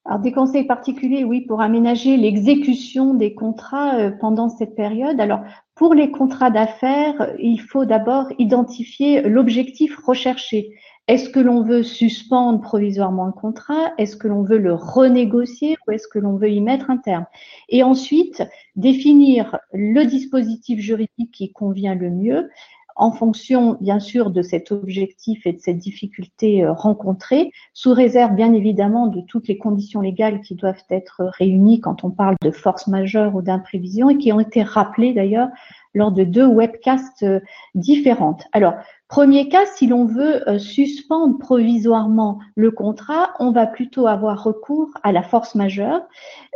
Alors 0.06 0.20
des 0.20 0.32
conseils 0.32 0.66
particuliers, 0.66 1.24
oui, 1.24 1.42
pour 1.42 1.62
aménager 1.62 2.18
l'exécution 2.18 3.14
des 3.14 3.34
contrats 3.34 4.12
pendant 4.22 4.48
cette 4.50 4.76
période. 4.76 5.20
Alors 5.20 5.42
pour 5.76 5.94
les 5.94 6.12
contrats 6.12 6.50
d'affaires, 6.50 7.34
il 7.40 7.60
faut 7.60 7.86
d'abord 7.86 8.28
identifier 8.38 9.22
l'objectif 9.22 9.98
recherché. 9.98 10.72
Est-ce 11.10 11.30
que 11.30 11.40
l'on 11.42 11.64
veut 11.64 11.84
suspendre 11.84 12.62
provisoirement 12.62 13.26
un 13.26 13.34
contrat? 13.34 13.94
Est-ce 13.98 14.16
que 14.16 14.30
l'on 14.30 14.44
veut 14.44 14.58
le 14.58 14.74
renégocier 14.74 15.76
ou 15.86 15.92
est-ce 15.92 16.08
que 16.08 16.18
l'on 16.18 16.38
veut 16.38 16.50
y 16.50 16.62
mettre 16.62 16.90
un 16.90 16.98
terme? 16.98 17.26
Et 17.68 17.84
ensuite, 17.84 18.42
définir 18.78 19.60
le 19.74 20.06
dispositif 20.06 20.80
juridique 20.80 21.32
qui 21.34 21.52
convient 21.52 21.96
le 21.96 22.10
mieux 22.10 22.50
en 22.96 23.12
fonction, 23.12 23.78
bien 23.82 24.00
sûr, 24.00 24.32
de 24.32 24.42
cet 24.42 24.72
objectif 24.72 25.46
et 25.46 25.54
de 25.54 25.60
cette 25.60 25.78
difficulté 25.78 26.64
euh, 26.64 26.74
rencontrée, 26.74 27.52
sous 27.74 27.94
réserve, 27.94 28.36
bien 28.36 28.54
évidemment, 28.54 29.08
de 29.08 29.22
toutes 29.22 29.48
les 29.48 29.58
conditions 29.58 30.02
légales 30.02 30.42
qui 30.42 30.56
doivent 30.56 30.84
être 30.90 31.24
réunies 31.38 31.80
quand 31.80 32.04
on 32.04 32.12
parle 32.12 32.36
de 32.42 32.52
force 32.52 32.88
majeure 32.88 33.36
ou 33.36 33.42
d'imprévision 33.42 34.10
et 34.10 34.18
qui 34.18 34.32
ont 34.32 34.40
été 34.40 34.64
rappelées 34.64 35.14
d'ailleurs 35.14 35.50
lors 35.96 36.12
de 36.12 36.24
deux 36.24 36.48
webcasts 36.48 37.24
euh, 37.24 37.40
différentes. 37.76 38.44
Alors, 38.52 38.74
Premier 39.14 39.48
cas, 39.48 39.68
si 39.76 39.86
l'on 39.86 40.06
veut 40.06 40.50
euh, 40.50 40.58
suspendre 40.58 41.38
provisoirement 41.38 42.40
le 42.56 42.72
contrat, 42.72 43.36
on 43.38 43.52
va 43.52 43.68
plutôt 43.68 44.08
avoir 44.08 44.44
recours 44.44 44.90
à 45.04 45.12
la 45.12 45.22
force 45.22 45.54
majeure. 45.54 46.02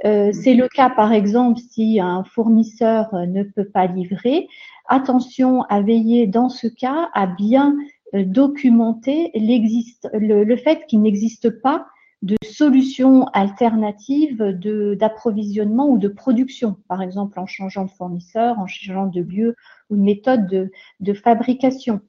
Euh, 0.05 0.31
c'est 0.33 0.55
le 0.55 0.67
cas, 0.67 0.89
par 0.89 1.13
exemple, 1.13 1.59
si 1.69 1.99
un 1.99 2.23
fournisseur 2.23 3.13
ne 3.13 3.43
peut 3.43 3.67
pas 3.67 3.85
livrer. 3.85 4.47
Attention 4.87 5.63
à 5.63 5.81
veiller 5.81 6.27
dans 6.27 6.49
ce 6.49 6.67
cas 6.67 7.09
à 7.13 7.27
bien 7.27 7.75
documenter 8.13 9.31
le, 9.35 10.43
le 10.43 10.57
fait 10.57 10.85
qu'il 10.87 11.01
n'existe 11.01 11.49
pas 11.61 11.87
de 12.23 12.35
solutions 12.43 13.25
alternatives 13.27 14.41
d'approvisionnement 14.99 15.87
ou 15.87 15.97
de 15.97 16.07
production, 16.07 16.77
par 16.87 17.01
exemple 17.01 17.39
en 17.39 17.45
changeant 17.45 17.85
de 17.85 17.91
fournisseur, 17.91 18.57
en 18.59 18.65
changeant 18.65 19.05
de 19.05 19.21
lieu 19.21 19.55
ou 19.89 19.97
de 19.97 20.01
méthode 20.01 20.47
de, 20.47 20.71
de 20.99 21.13
fabrication. 21.13 22.01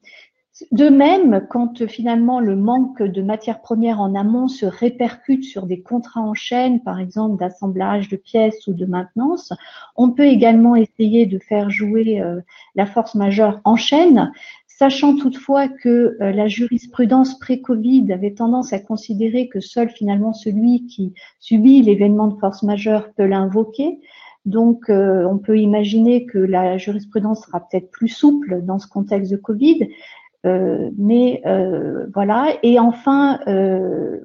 De 0.71 0.89
même, 0.89 1.47
quand 1.49 1.87
finalement 1.87 2.39
le 2.39 2.55
manque 2.55 3.01
de 3.01 3.21
matières 3.21 3.61
premières 3.61 4.01
en 4.01 4.13
amont 4.13 4.47
se 4.47 4.65
répercute 4.65 5.45
sur 5.45 5.65
des 5.65 5.81
contrats 5.81 6.21
en 6.21 6.33
chaîne, 6.33 6.81
par 6.81 6.99
exemple 6.99 7.39
d'assemblage 7.39 8.09
de 8.09 8.17
pièces 8.17 8.67
ou 8.67 8.73
de 8.73 8.85
maintenance, 8.85 9.53
on 9.95 10.11
peut 10.11 10.25
également 10.25 10.75
essayer 10.75 11.25
de 11.25 11.39
faire 11.39 11.69
jouer 11.69 12.21
euh, 12.21 12.41
la 12.75 12.85
force 12.85 13.15
majeure 13.15 13.61
en 13.63 13.77
chaîne, 13.77 14.31
sachant 14.67 15.15
toutefois 15.15 15.67
que 15.67 16.17
euh, 16.21 16.31
la 16.31 16.47
jurisprudence 16.47 17.39
pré-Covid 17.39 18.11
avait 18.11 18.33
tendance 18.33 18.73
à 18.73 18.79
considérer 18.79 19.47
que 19.47 19.59
seul 19.59 19.89
finalement 19.89 20.33
celui 20.33 20.87
qui 20.87 21.13
subit 21.39 21.81
l'événement 21.81 22.27
de 22.27 22.39
force 22.39 22.63
majeure 22.63 23.13
peut 23.13 23.25
l'invoquer. 23.25 23.99
Donc, 24.45 24.89
euh, 24.89 25.25
on 25.25 25.37
peut 25.37 25.59
imaginer 25.59 26.25
que 26.25 26.37
la 26.37 26.77
jurisprudence 26.77 27.45
sera 27.45 27.59
peut-être 27.59 27.91
plus 27.91 28.07
souple 28.07 28.61
dans 28.63 28.79
ce 28.79 28.87
contexte 28.87 29.29
de 29.31 29.37
Covid, 29.37 29.89
euh, 30.45 30.89
mais 30.97 31.41
euh, 31.45 32.07
voilà. 32.13 32.53
Et 32.63 32.79
enfin, 32.79 33.39
euh, 33.47 34.19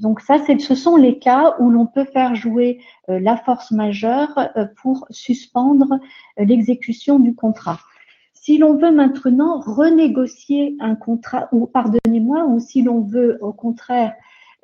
donc 0.00 0.20
ça, 0.20 0.36
ce 0.38 0.74
sont 0.74 0.96
les 0.96 1.18
cas 1.18 1.54
où 1.60 1.70
l'on 1.70 1.86
peut 1.86 2.04
faire 2.04 2.34
jouer 2.34 2.80
la 3.08 3.36
force 3.36 3.70
majeure 3.70 4.50
pour 4.82 5.06
suspendre 5.10 5.98
l'exécution 6.36 7.18
du 7.18 7.34
contrat. 7.34 7.78
Si 8.34 8.58
l'on 8.58 8.74
veut 8.74 8.92
maintenant 8.92 9.60
renégocier 9.60 10.76
un 10.80 10.94
contrat, 10.94 11.48
ou 11.52 11.66
pardonnez-moi, 11.66 12.46
ou 12.46 12.58
si 12.58 12.82
l'on 12.82 13.00
veut 13.00 13.38
au 13.40 13.52
contraire, 13.52 14.14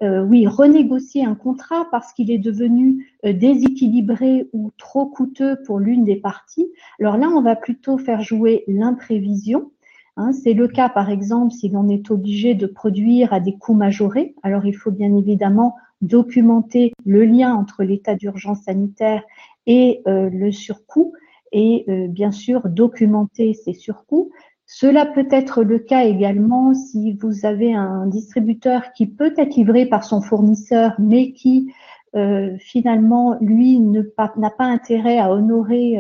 oui, 0.03 0.47
renégocier 0.47 1.25
un 1.25 1.35
contrat 1.35 1.87
parce 1.91 2.13
qu'il 2.13 2.31
est 2.31 2.39
devenu 2.39 3.11
déséquilibré 3.25 4.49
ou 4.53 4.71
trop 4.77 5.07
coûteux 5.07 5.59
pour 5.67 5.79
l'une 5.79 6.05
des 6.05 6.17
parties, 6.17 6.69
alors 7.01 7.17
là, 7.17 7.29
on 7.29 7.43
va 7.43 7.57
plutôt 7.57 7.99
faire 7.99 8.23
jouer 8.23 8.65
l'imprévision 8.67 9.71
Hein, 10.19 10.33
c'est 10.33 10.55
le 10.55 10.67
cas, 10.67 10.89
par 10.89 11.11
exemple, 11.11 11.53
si 11.53 11.69
l'on 11.69 11.89
est 11.89 12.11
obligé 12.11 12.55
de 12.55 12.67
produire 12.67 13.35
à 13.35 13.41
des 13.41 13.57
coûts 13.57 13.75
majorés. 13.75 14.35
Alors, 14.43 14.65
il 14.65 14.75
faut 14.75 14.91
bien 14.91 15.15
évidemment 15.15 15.77
documenter 16.01 16.93
le 17.05 17.25
lien 17.25 17.55
entre 17.55 17.85
l'état 17.85 18.15
d'urgence 18.15 18.63
sanitaire 18.63 19.23
et 19.67 20.03
euh, 20.07 20.31
le 20.31 20.53
surcoût 20.53 21.13
et 21.53 21.85
euh, 21.89 22.07
bien 22.09 22.33
sûr 22.33 22.69
documenter 22.69 23.53
ces 23.53 23.75
surcoûts. 23.75 24.31
Cela 24.65 25.07
peut 25.07 25.29
être 25.31 25.63
le 25.63 25.79
cas 25.79 26.05
également 26.05 26.75
si 26.75 27.13
vous 27.15 27.45
avez 27.45 27.73
un 27.73 28.07
distributeur 28.07 28.93
qui 28.93 29.07
peut 29.07 29.35
être 29.37 29.55
livré 29.55 29.87
par 29.87 30.03
son 30.03 30.23
fournisseur, 30.23 30.95
mais 30.99 31.33
qui 31.33 31.73
euh, 32.15 32.57
finalement, 32.59 33.37
lui, 33.41 33.79
n'a 33.79 34.51
pas 34.51 34.65
intérêt 34.65 35.19
à 35.19 35.31
honorer 35.31 35.99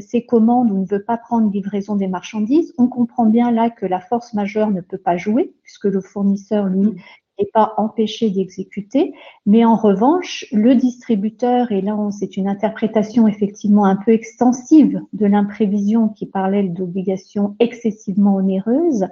ses 0.00 0.24
commandes 0.24 0.70
ou 0.70 0.78
ne 0.78 0.86
veut 0.86 1.02
pas 1.02 1.18
prendre 1.18 1.50
livraison 1.50 1.96
des 1.96 2.08
marchandises, 2.08 2.72
on 2.78 2.88
comprend 2.88 3.26
bien 3.26 3.50
là 3.50 3.70
que 3.70 3.86
la 3.86 4.00
force 4.00 4.32
majeure 4.34 4.70
ne 4.70 4.80
peut 4.80 4.98
pas 4.98 5.16
jouer 5.16 5.52
puisque 5.62 5.84
le 5.84 6.00
fournisseur, 6.00 6.66
lui, 6.66 6.94
n'est 7.38 7.48
pas 7.52 7.74
empêché 7.76 8.30
d'exécuter. 8.30 9.14
Mais 9.46 9.64
en 9.64 9.76
revanche, 9.76 10.44
le 10.52 10.74
distributeur, 10.74 11.72
et 11.72 11.80
là 11.80 11.96
c'est 12.10 12.36
une 12.36 12.48
interprétation 12.48 13.26
effectivement 13.28 13.84
un 13.84 13.96
peu 13.96 14.12
extensive 14.12 15.00
de 15.12 15.26
l'imprévision 15.26 16.08
qui 16.08 16.26
parlait 16.26 16.62
d'obligations 16.62 17.56
excessivement 17.58 18.36
onéreuses, 18.36 19.06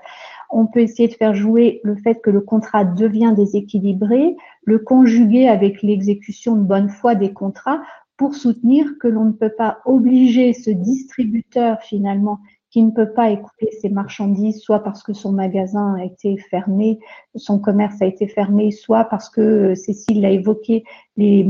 on 0.50 0.66
peut 0.66 0.80
essayer 0.80 1.08
de 1.08 1.14
faire 1.14 1.34
jouer 1.34 1.80
le 1.82 1.96
fait 1.96 2.20
que 2.22 2.30
le 2.30 2.42
contrat 2.42 2.84
devient 2.84 3.32
déséquilibré, 3.34 4.36
le 4.64 4.78
conjuguer 4.78 5.48
avec 5.48 5.82
l'exécution 5.82 6.56
de 6.56 6.62
bonne 6.62 6.90
foi 6.90 7.14
des 7.14 7.32
contrats 7.32 7.80
pour 8.22 8.36
soutenir 8.36 8.98
que 9.00 9.08
l'on 9.08 9.24
ne 9.24 9.32
peut 9.32 9.50
pas 9.50 9.78
obliger 9.84 10.52
ce 10.52 10.70
distributeur 10.70 11.82
finalement 11.82 12.38
qui 12.70 12.84
ne 12.84 12.92
peut 12.92 13.12
pas 13.12 13.30
écouter 13.30 13.68
ses 13.80 13.88
marchandises, 13.88 14.60
soit 14.60 14.78
parce 14.78 15.02
que 15.02 15.12
son 15.12 15.32
magasin 15.32 15.96
a 15.96 16.04
été 16.04 16.38
fermé, 16.38 17.00
son 17.34 17.58
commerce 17.58 18.00
a 18.00 18.06
été 18.06 18.28
fermé, 18.28 18.70
soit 18.70 19.06
parce 19.06 19.28
que 19.28 19.74
Cécile 19.74 20.20
l'a 20.20 20.30
évoqué, 20.30 20.84
les 21.16 21.44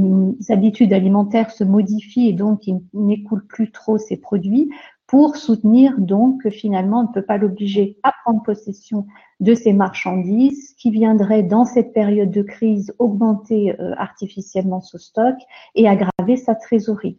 habitudes 0.49 0.95
alimentaires 0.95 1.51
se 1.51 1.63
modifient 1.63 2.31
et 2.31 2.33
donc 2.33 2.67
il 2.67 2.81
n'écoule 2.95 3.47
plus 3.47 3.71
trop 3.71 3.99
ses 3.99 4.17
produits, 4.17 4.71
pour 5.07 5.37
soutenir 5.37 5.99
donc 5.99 6.43
que 6.43 6.49
finalement 6.49 7.01
on 7.01 7.09
ne 7.09 7.13
peut 7.13 7.21
pas 7.21 7.37
l'obliger 7.37 7.99
à 8.03 8.15
prendre 8.25 8.43
possession 8.43 9.07
de 9.43 9.55
ces 9.55 9.73
marchandises 9.73 10.73
qui 10.79 10.91
viendraient 10.91 11.43
dans 11.43 11.65
cette 11.65 11.93
période 11.93 12.31
de 12.31 12.43
crise 12.43 12.95
augmenter 13.01 13.75
euh, 13.81 13.93
artificiellement 13.99 14.81
ce 14.81 14.99
stock 14.99 15.35
et 15.75 15.89
aggraver 15.89 16.37
sa 16.37 16.55
trésorerie. 16.55 17.19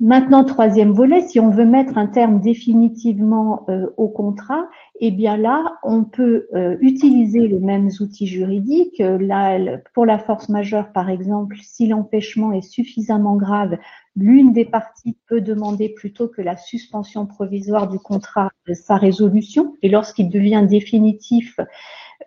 Maintenant, 0.00 0.42
troisième 0.42 0.90
volet, 0.90 1.20
si 1.20 1.38
on 1.38 1.50
veut 1.50 1.64
mettre 1.64 1.96
un 1.96 2.08
terme 2.08 2.40
définitivement 2.40 3.64
euh, 3.68 3.86
au 3.96 4.08
contrat, 4.08 4.66
eh 4.98 5.12
bien 5.12 5.36
là, 5.36 5.74
on 5.84 6.02
peut 6.02 6.48
euh, 6.54 6.76
utiliser 6.80 7.46
les 7.46 7.60
mêmes 7.60 7.88
outils 8.00 8.26
juridiques. 8.26 8.98
Là, 8.98 9.60
pour 9.94 10.04
la 10.04 10.18
force 10.18 10.48
majeure, 10.48 10.90
par 10.90 11.08
exemple, 11.08 11.56
si 11.62 11.86
l'empêchement 11.86 12.50
est 12.50 12.68
suffisamment 12.68 13.36
grave, 13.36 13.78
l'une 14.16 14.52
des 14.52 14.64
parties 14.64 15.16
peut 15.28 15.40
demander 15.40 15.88
plutôt 15.88 16.28
que 16.28 16.42
la 16.42 16.56
suspension 16.56 17.26
provisoire 17.26 17.88
du 17.88 17.98
contrat 17.98 18.50
sa 18.74 18.96
résolution. 18.96 19.76
Et 19.82 19.88
lorsqu'il 19.88 20.28
devient 20.28 20.64
définitif, 20.68 21.58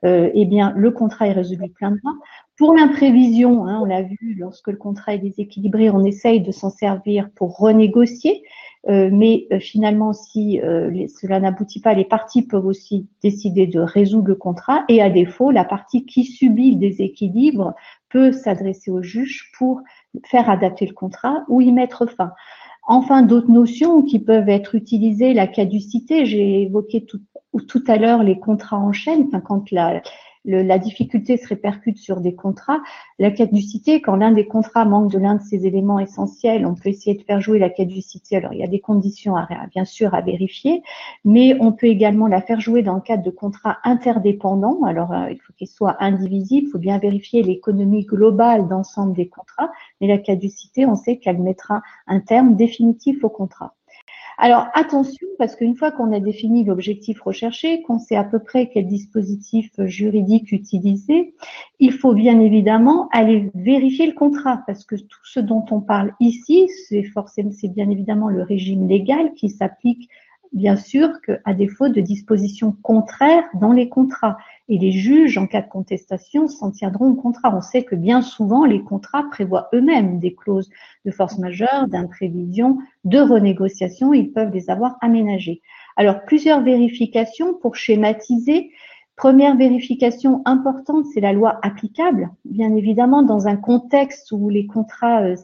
euh, 0.04 0.30
eh 0.34 0.46
bien, 0.46 0.74
le 0.76 0.92
contrat 0.92 1.28
est 1.28 1.34
résolu 1.34 1.70
plein. 1.70 1.96
Pour 2.58 2.74
l'imprévision, 2.74 3.66
hein, 3.66 3.80
on 3.82 3.86
l'a 3.86 4.02
vu, 4.02 4.36
lorsque 4.38 4.68
le 4.68 4.78
contrat 4.78 5.16
est 5.16 5.20
déséquilibré, 5.20 5.90
on 5.90 6.04
essaye 6.04 6.42
de 6.42 6.52
s'en 6.52 6.70
servir 6.70 7.30
pour 7.36 7.58
renégocier. 7.58 8.44
Euh, 8.88 9.10
mais 9.12 9.48
euh, 9.52 9.60
finalement, 9.60 10.14
si 10.14 10.60
cela 10.60 11.40
n'aboutit 11.40 11.82
pas, 11.82 11.94
les 11.94 12.06
parties 12.06 12.44
peuvent 12.44 12.66
aussi 12.66 13.08
décider 13.24 13.68
de 13.68 13.80
résoudre 13.80 14.28
le 14.28 14.36
contrat. 14.36 14.84
Et 14.90 15.02
à 15.02 15.10
défaut, 15.10 15.52
la 15.52 15.66
partie 15.66 16.06
qui 16.06 16.24
subit 16.24 16.72
le 16.72 16.78
déséquilibre 16.78 17.74
peut 18.10 18.32
s'adresser 18.32 18.92
au 18.92 19.02
juge 19.02 19.52
pour 19.58 19.82
faire 20.26 20.50
adapter 20.50 20.86
le 20.86 20.94
contrat 20.94 21.46
ou 21.48 21.62
y 21.62 21.72
mettre 21.72 22.06
fin. 22.06 22.32
Enfin, 22.88 23.24
d'autres 23.24 23.50
notions 23.50 24.04
qui 24.04 24.20
peuvent 24.20 24.50
être 24.50 24.76
utilisées, 24.76 25.34
la 25.34 25.48
caducité. 25.48 26.26
J'ai 26.26 26.64
évoqué 26.64 27.06
tout, 27.06 27.84
à 27.88 27.98
l'heure 27.98 28.24
les 28.24 28.40
contrats 28.40 28.78
en 28.78 28.92
chaîne, 28.92 29.26
enfin, 29.28 29.40
quand 29.40 29.72
la, 29.72 30.02
la 30.46 30.78
difficulté 30.78 31.38
se 31.38 31.48
répercute 31.48 31.98
sur 31.98 32.22
des 32.22 32.36
contrats. 32.36 32.80
La 33.20 33.32
caducité, 33.32 34.02
quand 34.02 34.16
l'un 34.16 34.32
des 34.32 34.46
contrats 34.46 34.86
manque 34.86 35.12
de 35.12 35.18
l'un 35.18 35.36
de 35.36 35.42
ces 35.42 35.66
éléments 35.66 36.00
essentiels, 36.00 36.66
on 36.66 36.76
peut 36.76 36.90
essayer 36.90 37.16
de 37.16 37.24
faire 37.24 37.42
jouer 37.42 37.60
la 37.60 37.70
caducité. 37.70 38.38
Alors, 38.38 38.54
il 38.54 38.60
y 38.60 38.64
a 38.64 38.68
des 38.68 38.80
conditions, 38.80 39.36
à, 39.36 39.48
bien 39.72 39.86
sûr, 39.86 40.14
à 40.14 40.22
vérifier, 40.22 40.84
mais 41.24 41.58
on 41.60 41.72
peut 41.72 41.88
également 41.88 42.28
la 42.28 42.42
faire 42.42 42.60
jouer 42.60 42.84
dans 42.84 42.96
le 42.96 43.02
cadre 43.02 43.24
de 43.24 43.32
contrats 43.32 43.80
interdépendants. 43.84 44.84
Alors, 44.84 45.12
euh, 45.12 45.32
il 45.32 45.40
faut 45.40 45.54
qu'ils 45.54 45.68
soient 45.68 45.98
indivisibles. 46.00 46.68
Il 46.68 46.72
faut 46.72 46.80
bien 46.80 47.00
vérifier 47.00 47.42
l'économie 47.44 48.06
globale 48.06 48.68
d'ensemble 48.68 49.14
des 49.14 49.28
contrats. 49.28 49.72
Mais 50.00 50.08
la 50.08 50.18
caducité, 50.18 50.86
on 50.86 50.96
sait 50.96 51.18
qu'elle 51.18 51.40
mettra 51.40 51.82
un 52.08 52.20
terme 52.20 52.56
définitif 52.56 53.24
au 53.24 53.30
contrat. 53.30 53.76
Alors 54.38 54.68
attention, 54.74 55.28
parce 55.38 55.56
qu'une 55.56 55.76
fois 55.76 55.92
qu'on 55.92 56.12
a 56.12 56.20
défini 56.20 56.66
l'objectif 56.66 57.22
recherché, 57.22 57.82
qu'on 57.84 58.00
sait 58.00 58.18
à 58.18 58.24
peu 58.24 58.40
près 58.40 58.70
quel 58.70 58.86
dispositif 58.86 59.70
juridique 59.86 60.52
utiliser, 60.52 61.34
il 61.80 61.94
faut 61.94 62.14
bien 62.14 62.40
évidemment 62.40 63.08
aller 63.12 63.50
vérifier 63.56 64.08
le 64.08 64.14
contrat, 64.14 64.64
parce 64.68 64.84
que 64.84 64.96
tout 64.96 65.26
ce 65.26 65.40
dont 65.40 65.66
on 65.72 65.80
parle 65.80 66.12
ici, 66.20 66.68
c'est 66.88 67.04
forcément, 67.04 67.52
c'est 67.52 67.70
bien 67.70 67.90
évidemment 67.90 68.28
le 68.28 68.44
régime 68.44 68.88
légal 68.88 69.34
qui 69.36 69.50
s'applique 69.50 70.10
bien 70.52 70.78
sûr 70.78 71.10
qu'à 71.22 71.54
défaut 71.54 71.90
de 71.90 72.02
dispositions 72.02 72.76
contraires 72.82 73.44
dans 73.60 73.74
les 73.74 73.90
contrats. 73.90 74.38
Et 74.68 74.80
les 74.80 74.92
juges, 74.92 75.38
en 75.38 75.46
cas 75.46 75.62
de 75.62 75.70
contestation, 75.70 76.48
s'en 76.48 76.72
tiendront 76.72 77.12
au 77.12 77.16
contrat. 77.16 77.56
On 77.56 77.62
sait 77.62 77.84
que 77.84 77.96
bien 77.96 78.24
souvent, 78.24 78.66
les 78.66 78.82
contrats 78.82 79.26
prévoient 79.30 79.70
eux-mêmes 79.74 80.20
des 80.20 80.34
clauses 80.34 80.72
de 81.06 81.12
force 81.12 81.38
majeure, 81.38 81.88
d'imprévision, 81.88 82.80
de 83.04 83.20
renégociation. 83.20 84.14
Ils 84.14 84.32
peuvent 84.32 84.54
les 84.54 84.72
avoir 84.72 84.98
aménagées. 85.02 85.62
Alors, 85.98 86.26
plusieurs 86.26 86.62
vérifications 86.62 87.54
pour 87.54 87.76
schématiser 87.76 88.72
Première 89.16 89.56
vérification 89.56 90.42
importante, 90.44 91.06
c'est 91.14 91.22
la 91.22 91.32
loi 91.32 91.58
applicable. 91.62 92.32
Bien 92.44 92.76
évidemment, 92.76 93.24
dans 93.24 93.48
un 93.48 93.56
contexte 93.56 94.34
où 94.34 94.50
les 94.50 94.68
contrats 94.68 95.22
euh, 95.22 95.36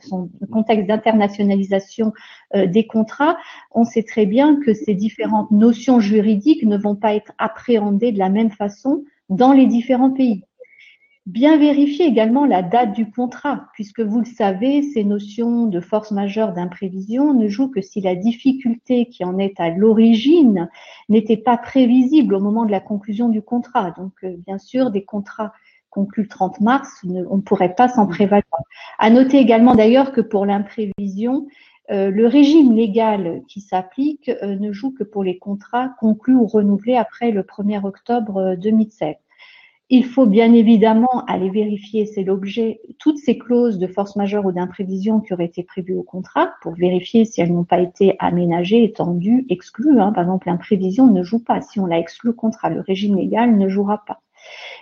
sont 0.00 0.28
contexte 0.50 0.88
d'internationalisation 0.88 2.12
euh, 2.56 2.66
des 2.66 2.86
contrats, 2.88 3.36
on 3.70 3.84
sait 3.84 4.02
très 4.02 4.26
bien 4.26 4.58
que 4.58 4.74
ces 4.74 4.94
différentes 4.94 5.52
notions 5.52 6.00
juridiques 6.00 6.64
ne 6.64 6.76
vont 6.76 6.96
pas 6.96 7.14
être 7.14 7.32
appréhendées 7.38 8.10
de 8.10 8.18
la 8.18 8.28
même 8.28 8.50
façon 8.50 9.04
dans 9.28 9.52
les 9.52 9.66
différents 9.66 10.10
pays. 10.10 10.44
Bien 11.26 11.56
vérifier 11.56 12.06
également 12.06 12.44
la 12.46 12.62
date 12.62 12.94
du 12.94 13.08
contrat, 13.08 13.68
puisque 13.74 14.00
vous 14.00 14.18
le 14.18 14.26
savez, 14.26 14.82
ces 14.82 15.04
notions 15.04 15.66
de 15.66 15.78
force 15.78 16.10
majeure 16.10 16.52
d'imprévision 16.52 17.32
ne 17.32 17.46
jouent 17.46 17.70
que 17.70 17.80
si 17.80 18.00
la 18.00 18.16
difficulté 18.16 19.06
qui 19.06 19.22
en 19.24 19.38
est 19.38 19.60
à 19.60 19.70
l'origine 19.70 20.68
n'était 21.08 21.36
pas 21.36 21.56
prévisible 21.56 22.34
au 22.34 22.40
moment 22.40 22.64
de 22.64 22.72
la 22.72 22.80
conclusion 22.80 23.28
du 23.28 23.40
contrat. 23.40 23.92
Donc, 23.92 24.12
euh, 24.24 24.34
bien 24.46 24.58
sûr, 24.58 24.90
des 24.90 25.04
contrats 25.04 25.52
conclus 25.90 26.24
le 26.24 26.28
30 26.28 26.60
mars, 26.60 26.90
on 27.04 27.36
ne 27.36 27.42
pourrait 27.42 27.74
pas 27.76 27.88
s'en 27.88 28.08
prévaloir. 28.08 28.62
À 28.98 29.08
noter 29.08 29.38
également 29.38 29.76
d'ailleurs 29.76 30.10
que 30.10 30.22
pour 30.22 30.44
l'imprévision, 30.44 31.46
euh, 31.92 32.10
le 32.10 32.26
régime 32.26 32.72
légal 32.72 33.42
qui 33.46 33.60
s'applique 33.60 34.28
euh, 34.42 34.56
ne 34.56 34.72
joue 34.72 34.92
que 34.92 35.04
pour 35.04 35.22
les 35.22 35.38
contrats 35.38 35.90
conclus 36.00 36.34
ou 36.34 36.46
renouvelés 36.46 36.96
après 36.96 37.30
le 37.30 37.42
1er 37.42 37.84
octobre 37.84 38.56
2007. 38.56 39.18
Il 39.90 40.06
faut 40.06 40.26
bien 40.26 40.54
évidemment 40.54 41.24
aller 41.26 41.50
vérifier, 41.50 42.06
c'est 42.06 42.22
l'objet, 42.22 42.80
toutes 42.98 43.18
ces 43.18 43.36
clauses 43.36 43.78
de 43.78 43.86
force 43.86 44.16
majeure 44.16 44.46
ou 44.46 44.52
d'imprévision 44.52 45.20
qui 45.20 45.34
auraient 45.34 45.44
été 45.44 45.62
prévues 45.62 45.96
au 45.96 46.02
contrat 46.02 46.54
pour 46.62 46.74
vérifier 46.74 47.24
si 47.24 47.42
elles 47.42 47.52
n'ont 47.52 47.64
pas 47.64 47.80
été 47.80 48.16
aménagées, 48.18 48.84
étendues, 48.84 49.44
exclues. 49.50 50.00
Hein. 50.00 50.12
Par 50.12 50.24
exemple, 50.24 50.48
l'imprévision 50.48 51.08
ne 51.08 51.22
joue 51.22 51.44
pas. 51.44 51.60
Si 51.60 51.78
on 51.78 51.86
l'a 51.86 51.98
exclu 51.98 52.30
au 52.30 52.34
contrat, 52.34 52.70
le 52.70 52.80
régime 52.80 53.16
légal 53.16 53.58
ne 53.58 53.68
jouera 53.68 54.02
pas. 54.06 54.22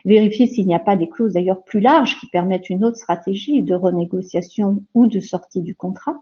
Vérifier 0.05 0.47
s'il 0.47 0.67
n'y 0.67 0.75
a 0.75 0.79
pas 0.79 0.97
des 0.97 1.09
clauses 1.09 1.33
d'ailleurs 1.33 1.65
plus 1.65 1.81
larges 1.81 2.19
qui 2.19 2.27
permettent 2.29 2.71
une 2.71 2.85
autre 2.85 2.97
stratégie 2.97 3.63
de 3.63 3.75
renégociation 3.75 4.85
ou 4.95 5.07
de 5.07 5.21
sortie 5.21 5.63
du 5.63 5.75
contrat. 5.75 6.17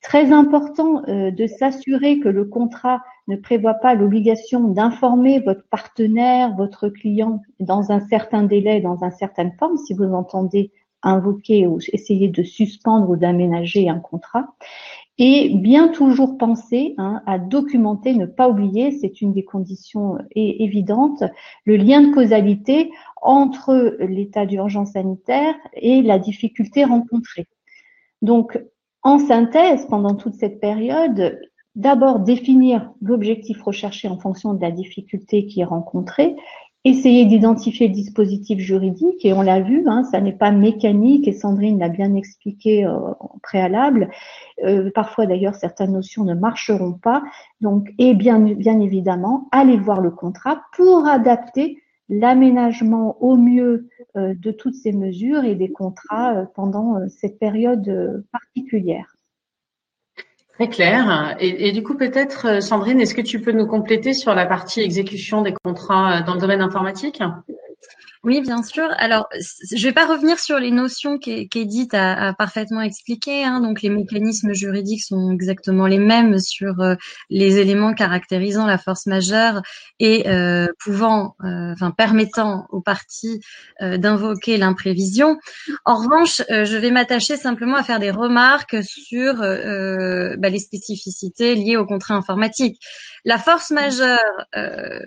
Très 0.00 0.32
important 0.32 1.02
euh, 1.08 1.30
de 1.32 1.46
s'assurer 1.46 2.20
que 2.20 2.28
le 2.28 2.44
contrat 2.44 3.02
ne 3.26 3.36
prévoit 3.36 3.74
pas 3.74 3.94
l'obligation 3.94 4.68
d'informer 4.68 5.40
votre 5.40 5.64
partenaire, 5.70 6.54
votre 6.54 6.88
client 6.88 7.42
dans 7.58 7.90
un 7.90 8.00
certain 8.08 8.44
délai, 8.44 8.80
dans 8.80 9.02
une 9.02 9.10
certaine 9.10 9.52
forme, 9.58 9.76
si 9.76 9.94
vous 9.94 10.12
entendez 10.14 10.70
invoquer 11.02 11.66
ou 11.66 11.78
essayer 11.92 12.28
de 12.28 12.42
suspendre 12.42 13.10
ou 13.10 13.16
d'aménager 13.16 13.88
un 13.88 13.98
contrat. 13.98 14.54
Et 15.20 15.50
bien 15.56 15.88
toujours 15.88 16.38
penser 16.38 16.94
hein, 16.96 17.22
à 17.26 17.40
documenter, 17.40 18.14
ne 18.14 18.26
pas 18.26 18.48
oublier, 18.48 18.92
c'est 18.92 19.20
une 19.20 19.32
des 19.32 19.44
conditions 19.44 20.16
évidentes, 20.36 21.24
le 21.64 21.76
lien 21.76 22.02
de 22.02 22.14
causalité 22.14 22.92
entre 23.20 23.96
l'état 23.98 24.46
d'urgence 24.46 24.92
sanitaire 24.92 25.56
et 25.74 26.02
la 26.02 26.20
difficulté 26.20 26.84
rencontrée. 26.84 27.48
Donc, 28.22 28.60
en 29.02 29.18
synthèse, 29.18 29.86
pendant 29.86 30.14
toute 30.14 30.34
cette 30.34 30.60
période, 30.60 31.40
d'abord 31.74 32.20
définir 32.20 32.90
l'objectif 33.00 33.62
recherché 33.62 34.08
en 34.08 34.18
fonction 34.18 34.54
de 34.54 34.60
la 34.60 34.70
difficulté 34.70 35.46
qui 35.46 35.60
est 35.60 35.64
rencontrée, 35.64 36.34
essayer 36.84 37.24
d'identifier 37.26 37.88
le 37.88 37.94
dispositif 37.94 38.58
juridique, 38.58 39.24
et 39.24 39.32
on 39.32 39.42
l'a 39.42 39.60
vu, 39.60 39.84
hein, 39.86 40.04
ça 40.04 40.20
n'est 40.20 40.32
pas 40.32 40.50
mécanique, 40.50 41.28
et 41.28 41.32
Sandrine 41.32 41.78
l'a 41.78 41.88
bien 41.88 42.14
expliqué 42.14 42.84
euh, 42.84 42.98
préalable. 43.42 44.10
Euh, 44.64 44.90
parfois 44.94 45.26
d'ailleurs, 45.26 45.54
certaines 45.54 45.92
notions 45.92 46.24
ne 46.24 46.34
marcheront 46.34 46.92
pas. 46.92 47.22
Donc, 47.60 47.92
et 47.98 48.14
bien, 48.14 48.38
bien 48.40 48.80
évidemment, 48.80 49.48
aller 49.52 49.76
voir 49.76 50.00
le 50.00 50.10
contrat 50.10 50.62
pour 50.76 51.06
adapter 51.06 51.78
l'aménagement 52.08 53.22
au 53.22 53.36
mieux 53.36 53.88
euh, 54.16 54.34
de 54.34 54.50
toutes 54.50 54.74
ces 54.74 54.92
mesures 54.92 55.44
et 55.44 55.54
des 55.54 55.70
contrats 55.70 56.34
euh, 56.34 56.44
pendant 56.54 56.96
euh, 56.96 57.06
cette 57.08 57.38
période 57.38 58.24
particulière. 58.32 59.14
Très 60.54 60.68
clair. 60.68 61.36
Et, 61.38 61.68
et 61.68 61.72
du 61.72 61.82
coup, 61.82 61.96
peut-être, 61.96 62.60
Sandrine, 62.62 63.00
est-ce 63.00 63.14
que 63.14 63.20
tu 63.20 63.40
peux 63.40 63.52
nous 63.52 63.66
compléter 63.66 64.12
sur 64.12 64.34
la 64.34 64.44
partie 64.44 64.80
exécution 64.80 65.42
des 65.42 65.54
contrats 65.62 66.22
dans 66.22 66.34
le 66.34 66.40
domaine 66.40 66.62
informatique? 66.62 67.22
Oui, 68.24 68.40
bien 68.40 68.64
sûr. 68.64 68.88
Alors, 68.98 69.28
je 69.72 69.86
vais 69.86 69.92
pas 69.92 70.06
revenir 70.06 70.40
sur 70.40 70.58
les 70.58 70.72
notions 70.72 71.18
qu'Edith 71.18 71.94
a, 71.94 72.34
parfaitement 72.34 72.80
expliquées. 72.80 73.44
Hein. 73.44 73.60
Donc, 73.60 73.80
les 73.80 73.90
mécanismes 73.90 74.52
juridiques 74.52 75.04
sont 75.04 75.30
exactement 75.30 75.86
les 75.86 75.98
mêmes 75.98 76.40
sur 76.40 76.80
euh, 76.80 76.96
les 77.30 77.58
éléments 77.58 77.94
caractérisant 77.94 78.66
la 78.66 78.76
force 78.76 79.06
majeure 79.06 79.62
et 80.00 80.28
euh, 80.28 80.66
pouvant, 80.80 81.36
euh, 81.44 81.72
enfin, 81.72 81.92
permettant 81.92 82.66
aux 82.70 82.80
parties 82.80 83.40
d'invoquer 83.80 84.56
l'imprévision. 84.56 85.38
En 85.84 85.96
revanche, 85.96 86.42
je 86.48 86.76
vais 86.76 86.90
m'attacher 86.90 87.36
simplement 87.36 87.76
à 87.76 87.84
faire 87.84 88.00
des 88.00 88.10
remarques 88.10 88.82
sur 88.82 89.36
bah, 89.36 90.48
les 90.48 90.58
spécificités 90.58 91.54
liées 91.54 91.76
au 91.76 91.86
contrat 91.86 92.14
informatique. 92.14 92.80
La 93.24 93.38
force 93.38 93.70
majeure 93.70 94.18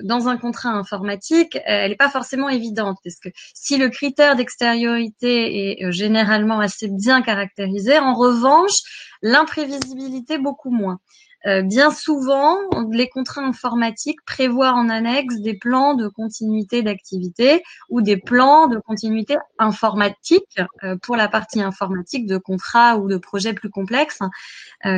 dans 0.04 0.28
un 0.28 0.38
contrat 0.38 0.70
informatique, 0.70 1.58
elle 1.66 1.92
n'est 1.92 1.98
pas 1.98 2.10
forcément 2.10 2.50
évidente 2.50 3.01
parce 3.04 3.18
que 3.18 3.30
si 3.54 3.78
le 3.78 3.90
critère 3.90 4.36
d'extériorité 4.36 5.80
est 5.80 5.86
euh, 5.86 5.92
généralement 5.92 6.60
assez 6.60 6.88
bien 6.88 7.22
caractérisé, 7.22 7.98
en 8.00 8.14
revanche, 8.14 8.80
l'imprévisibilité 9.22 10.38
beaucoup 10.38 10.72
moins. 10.72 11.00
Euh, 11.48 11.64
bien 11.64 11.90
souvent, 11.90 12.60
les 12.92 13.10
contrats 13.10 13.42
informatiques 13.42 14.20
prévoient 14.28 14.74
en 14.74 14.90
annexe 14.90 15.38
des 15.40 15.56
plans 15.56 15.96
de 15.96 16.08
continuité 16.08 16.84
d'activité 16.84 17.64
ou 17.90 18.02
des 18.02 18.18
plans 18.18 18.68
de 18.68 18.78
continuité 18.78 19.38
informatique 19.58 20.60
euh, 20.84 20.96
pour 21.02 21.16
la 21.16 21.28
partie 21.28 21.62
informatique 21.62 22.28
de 22.28 22.38
contrats 22.38 22.98
ou 22.98 23.08
de 23.08 23.18
projets 23.18 23.54
plus 23.54 23.72
complexes 23.72 24.20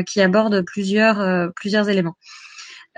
qui 0.08 0.22
abordent 0.22 0.63
plusieurs, 0.66 1.52
plusieurs 1.54 1.89
éléments. 1.89 2.16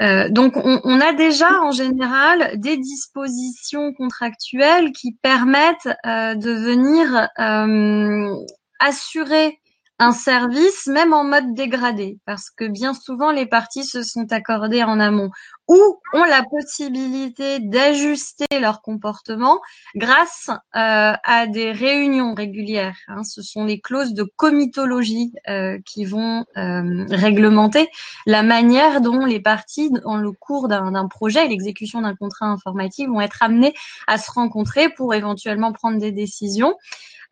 Euh, 0.01 0.29
donc, 0.29 0.57
on, 0.57 0.99
a 0.99 1.13
déjà 1.13 1.61
en 1.61 1.71
général 1.71 2.59
des 2.59 2.77
dispositions 2.77 3.93
contractuelles 3.93 4.91
qui 4.91 5.13
permettent 5.13 5.87
euh, 6.05 6.35
de 6.35 6.51
venir 6.51 7.29
euh, 7.39 8.35
assurer 8.79 9.59
un 9.99 10.11
service, 10.11 10.87
même 10.87 11.13
en 11.13 11.23
mode 11.23 11.53
dégradé, 11.53 12.19
parce 12.25 12.49
que 12.49 12.65
bien 12.65 12.93
souvent 12.93 13.31
les 13.31 13.45
parties 13.45 13.85
se 13.85 14.03
sont 14.03 14.29
accordées 14.31 14.83
en 14.83 14.99
amont 14.99 15.29
ou 15.67 15.99
ont 16.13 16.23
la 16.23 16.43
possibilité 16.43 17.59
d'ajuster 17.59 18.45
leur 18.59 18.81
comportement 18.81 19.59
grâce 19.95 20.49
euh, 20.49 21.13
à 21.23 21.47
des 21.47 21.71
réunions 21.71 22.33
régulières. 22.33 22.97
Hein. 23.07 23.23
Ce 23.23 23.41
sont 23.41 23.65
les 23.65 23.79
clauses 23.79 24.13
de 24.13 24.23
comitologie 24.23 25.33
euh, 25.49 25.79
qui 25.85 26.05
vont 26.05 26.45
euh, 26.57 27.05
réglementer 27.09 27.87
la 28.25 28.43
manière 28.43 29.01
dont 29.01 29.25
les 29.25 29.39
parties, 29.39 29.89
dans 29.89 30.17
le 30.17 30.31
cours 30.31 30.67
d'un 30.67 31.07
projet 31.07 31.45
et 31.45 31.49
l'exécution 31.49 32.01
d'un 32.01 32.15
contrat 32.15 32.45
informatique, 32.45 33.09
vont 33.09 33.21
être 33.21 33.41
amenées 33.41 33.73
à 34.07 34.17
se 34.17 34.31
rencontrer 34.31 34.89
pour 34.89 35.13
éventuellement 35.13 35.71
prendre 35.73 35.99
des 35.99 36.11
décisions. 36.11 36.75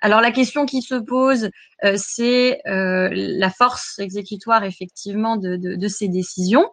Alors 0.04 0.20
la 0.20 0.32
question 0.32 0.66
qui 0.66 0.82
se 0.82 0.96
pose, 0.96 1.50
euh, 1.86 1.96
c'est 1.96 2.60
euh, 2.68 3.08
la 3.14 3.50
force 3.50 4.00
exécutoire 4.00 4.66
effectivement 4.66 5.38
de, 5.38 5.88
ces 5.88 6.10
décisions. 6.10 6.70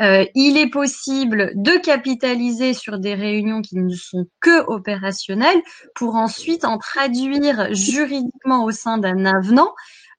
Euh, 0.00 0.24
il 0.34 0.56
est 0.58 0.70
possible 0.70 1.52
de 1.54 1.78
capitaliser 1.78 2.74
sur 2.74 2.98
des 2.98 3.14
réunions 3.14 3.62
qui 3.62 3.76
ne 3.76 3.94
sont 3.94 4.26
que 4.40 4.66
opérationnelles 4.66 5.62
pour 5.94 6.16
ensuite 6.16 6.64
en 6.64 6.78
traduire 6.78 7.72
juridiquement 7.72 8.64
au 8.64 8.72
sein 8.72 8.98
d'un 8.98 9.24
avenant 9.24 9.72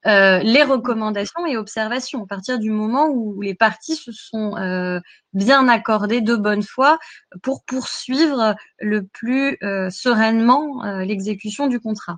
euh, 0.05 0.39
les 0.39 0.63
recommandations 0.63 1.45
et 1.45 1.57
observations 1.57 2.23
à 2.23 2.27
partir 2.27 2.59
du 2.59 2.69
moment 2.69 3.07
où 3.07 3.41
les 3.41 3.55
parties 3.55 3.95
se 3.95 4.11
sont 4.11 4.55
euh, 4.55 4.99
bien 5.33 5.67
accordées 5.67 6.21
de 6.21 6.35
bonne 6.35 6.63
foi 6.63 6.99
pour 7.41 7.65
poursuivre 7.65 8.55
le 8.79 9.05
plus 9.05 9.57
sereinement 9.89 10.83
l'exécution 11.01 11.67
du 11.67 11.79
contrat. 11.79 12.17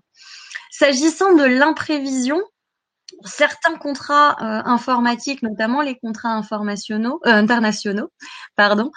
S'agissant 0.70 1.34
de 1.34 1.44
l'imprévision, 1.44 2.40
certains 3.26 3.76
contrats 3.76 4.36
euh, 4.42 4.62
informatiques, 4.66 5.42
notamment 5.42 5.82
les 5.82 5.96
contrats 5.96 6.40
euh, 6.40 7.14
internationaux, 7.26 8.12
pardon, 8.56 8.92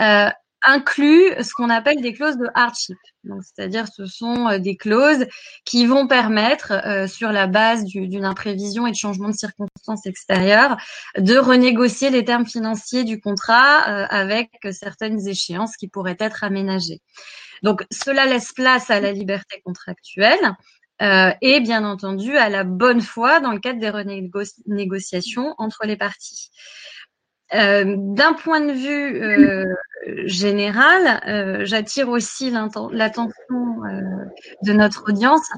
euh, 0.00 0.28
incluent 0.66 1.30
ce 1.42 1.52
qu'on 1.52 1.68
appelle 1.68 2.00
des 2.00 2.14
clauses 2.14 2.38
de 2.38 2.48
hardship. 2.54 2.96
C'est-à-dire 3.42 3.86
ce 3.86 4.06
sont 4.06 4.58
des 4.58 4.76
clauses 4.76 5.26
qui 5.66 5.84
vont 5.84 6.06
permettre, 6.06 6.72
sur 7.06 7.32
la 7.32 7.46
base 7.46 7.84
d'une 7.84 8.24
imprévision 8.24 8.86
et 8.86 8.90
de 8.90 8.96
changement 8.96 9.28
de 9.28 9.34
circonstances 9.34 10.06
extérieures, 10.06 10.78
de 11.18 11.36
renégocier 11.36 12.08
les 12.08 12.24
termes 12.24 12.46
financiers 12.46 13.04
du 13.04 13.20
contrat 13.20 13.80
avec 14.06 14.52
certaines 14.70 15.28
échéances 15.28 15.76
qui 15.76 15.88
pourraient 15.88 16.16
être 16.18 16.44
aménagées. 16.44 17.02
Donc 17.62 17.84
cela 17.90 18.24
laisse 18.24 18.52
place 18.52 18.90
à 18.90 19.00
la 19.00 19.12
liberté 19.12 19.60
contractuelle 19.66 20.54
euh, 21.02 21.32
et 21.40 21.60
bien 21.60 21.84
entendu 21.84 22.36
à 22.36 22.48
la 22.48 22.64
bonne 22.64 23.00
foi 23.00 23.40
dans 23.40 23.52
le 23.52 23.58
cadre 23.58 23.80
des 23.80 23.90
renégociations 23.90 25.54
entre 25.58 25.86
les 25.86 25.96
parties. 25.96 26.50
Euh, 27.52 27.96
D'un 27.98 28.32
point 28.32 28.60
de 28.60 28.72
vue 28.72 29.22
euh, 29.22 29.74
général, 30.26 31.64
j'attire 31.64 32.08
aussi 32.08 32.50
l'attention 32.50 33.32
de 34.62 34.72
notre 34.72 35.08
audience 35.08 35.48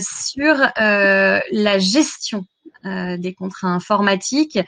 sur 0.00 0.56
la 0.76 1.78
gestion 1.78 2.44
des 2.84 3.34
contrats 3.36 3.68
informatiques 3.68 4.58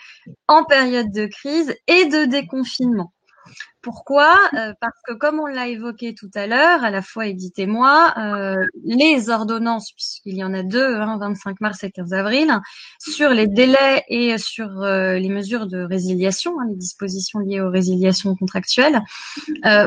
en 0.47 0.65
période 0.65 1.13
de 1.13 1.27
crise 1.27 1.75
et 1.87 2.07
de 2.07 2.25
déconfinement. 2.25 3.13
Pourquoi? 3.83 4.35
Euh, 4.55 4.73
Parce 4.81 5.01
que 5.07 5.15
comme 5.15 5.39
on 5.41 5.47
l'a 5.47 5.69
évoqué 5.69 6.15
tout 6.15 6.31
à 6.35 6.47
l'heure, 6.47 6.83
à 6.83 6.91
la 6.91 7.01
fois 7.01 7.27
Edith 7.27 7.59
et 7.59 7.67
moi, 7.67 8.13
euh, 8.19 8.57
les 8.85 9.31
ordonnances, 9.31 9.93
puisqu'il 9.93 10.37
y 10.37 10.45
en 10.45 10.53
a 10.53 10.63
deux, 10.63 10.97
hein, 10.97 11.17
25 11.19 11.61
mars 11.61 11.85
et 11.85 11.91
15 11.91 12.13
avril, 12.13 12.53
sur 12.99 13.31
les 13.31 13.47
délais 13.47 14.05
et 14.09 14.37
sur 14.37 14.83
euh, 14.83 15.15
les 15.15 15.29
mesures 15.29 15.67
de 15.69 15.79
résiliation, 15.79 16.61
hein, 16.61 16.67
les 16.69 16.77
dispositions 16.77 17.39
liées 17.39 17.61
aux 17.61 17.71
résiliations 17.71 18.35
contractuelles, 18.35 19.01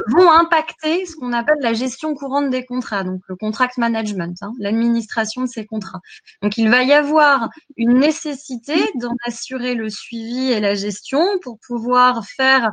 vont 0.08 0.32
impacter 0.32 1.06
ce 1.06 1.16
qu'on 1.16 1.34
appelle 1.34 1.60
la 1.62 1.74
gestion 1.74 2.14
courante 2.16 2.50
des 2.50 2.66
contrats, 2.66 3.04
donc 3.04 3.22
le 3.28 3.36
contract 3.36 3.78
management, 3.78 4.38
hein, 4.42 4.54
l'administration 4.60 5.44
de 5.44 5.48
ces 5.48 5.66
contrats. 5.66 6.02
Donc 6.42 6.58
il 6.58 6.70
va 6.70 6.84
y 6.84 6.94
avoir 6.94 7.50
une 7.78 8.00
nécessité 8.00 8.76
d'en 8.96 9.16
assurer 9.26 9.76
le 9.76 9.90
suivi 9.90 10.52
et 10.52 10.60
la 10.60 10.76
gestion 10.76 11.22
pour 11.44 11.60
pouvoir 11.60 12.26
faire 12.26 12.72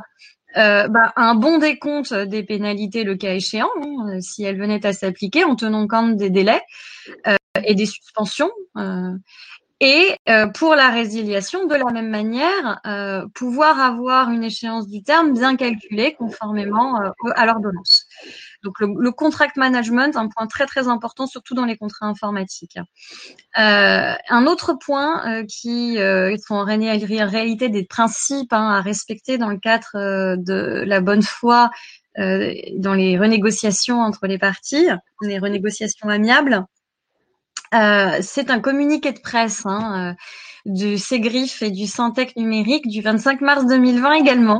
euh, 0.57 0.87
bah, 0.87 1.13
un 1.15 1.35
bon 1.35 1.59
décompte 1.59 2.13
des 2.13 2.43
pénalités 2.43 3.03
le 3.03 3.15
cas 3.15 3.33
échéant, 3.33 3.69
hein, 3.81 4.15
euh, 4.15 4.21
si 4.21 4.43
elles 4.43 4.59
venaient 4.59 4.85
à 4.85 4.93
s'appliquer, 4.93 5.43
en 5.43 5.55
tenant 5.55 5.87
compte 5.87 6.15
des 6.15 6.29
délais 6.29 6.61
euh, 7.27 7.35
et 7.63 7.75
des 7.75 7.85
suspensions. 7.85 8.51
et 9.81 10.15
pour 10.55 10.75
la 10.75 10.89
résiliation, 10.89 11.65
de 11.65 11.75
la 11.75 11.91
même 11.91 12.09
manière, 12.09 12.81
pouvoir 13.33 13.79
avoir 13.79 14.29
une 14.29 14.43
échéance 14.43 14.87
du 14.87 15.03
terme 15.03 15.33
bien 15.33 15.55
calculée 15.55 16.15
conformément 16.15 16.99
à 17.35 17.45
l'ordonnance. 17.45 18.05
Donc 18.63 18.79
le, 18.79 19.11
contract 19.11 19.55
management, 19.57 20.15
un 20.17 20.27
point 20.27 20.47
très 20.47 20.65
très 20.65 20.87
important, 20.87 21.27
surtout 21.27 21.53
dans 21.53 21.65
les 21.65 21.77
contrats 21.77 22.07
informatiques. 22.07 22.77
Euh, 23.57 24.13
un 24.29 24.45
autre 24.47 24.73
point 24.73 25.25
euh, 25.27 25.45
qui 25.45 25.97
euh, 25.97 26.35
sont 26.45 26.55
en 26.55 26.65
réalité 26.65 27.69
des 27.69 27.85
principes 27.85 28.51
hein, 28.51 28.69
à 28.69 28.81
respecter 28.81 29.37
dans 29.37 29.49
le 29.49 29.57
cadre 29.57 29.95
euh, 29.95 30.35
de 30.37 30.83
la 30.85 31.01
bonne 31.01 31.23
foi 31.23 31.71
dans 32.17 32.95
les 32.95 33.17
renégociations 33.17 34.01
entre 34.01 34.27
les 34.27 34.37
parties, 34.37 34.89
les 35.21 35.39
renégociations 35.39 36.09
amiables. 36.09 36.65
c'est 37.71 38.49
un 38.49 38.59
communiqué 38.59 39.13
de 39.13 39.21
presse 39.21 39.61
hein, 39.65 40.15
du 40.65 40.97
CEGRIF 40.97 41.61
et 41.61 41.71
du 41.71 41.87
Syntec 41.87 42.35
numérique 42.35 42.89
du 42.89 42.99
25 42.99 43.39
mars 43.39 43.65
2020 43.67 44.13
également, 44.15 44.59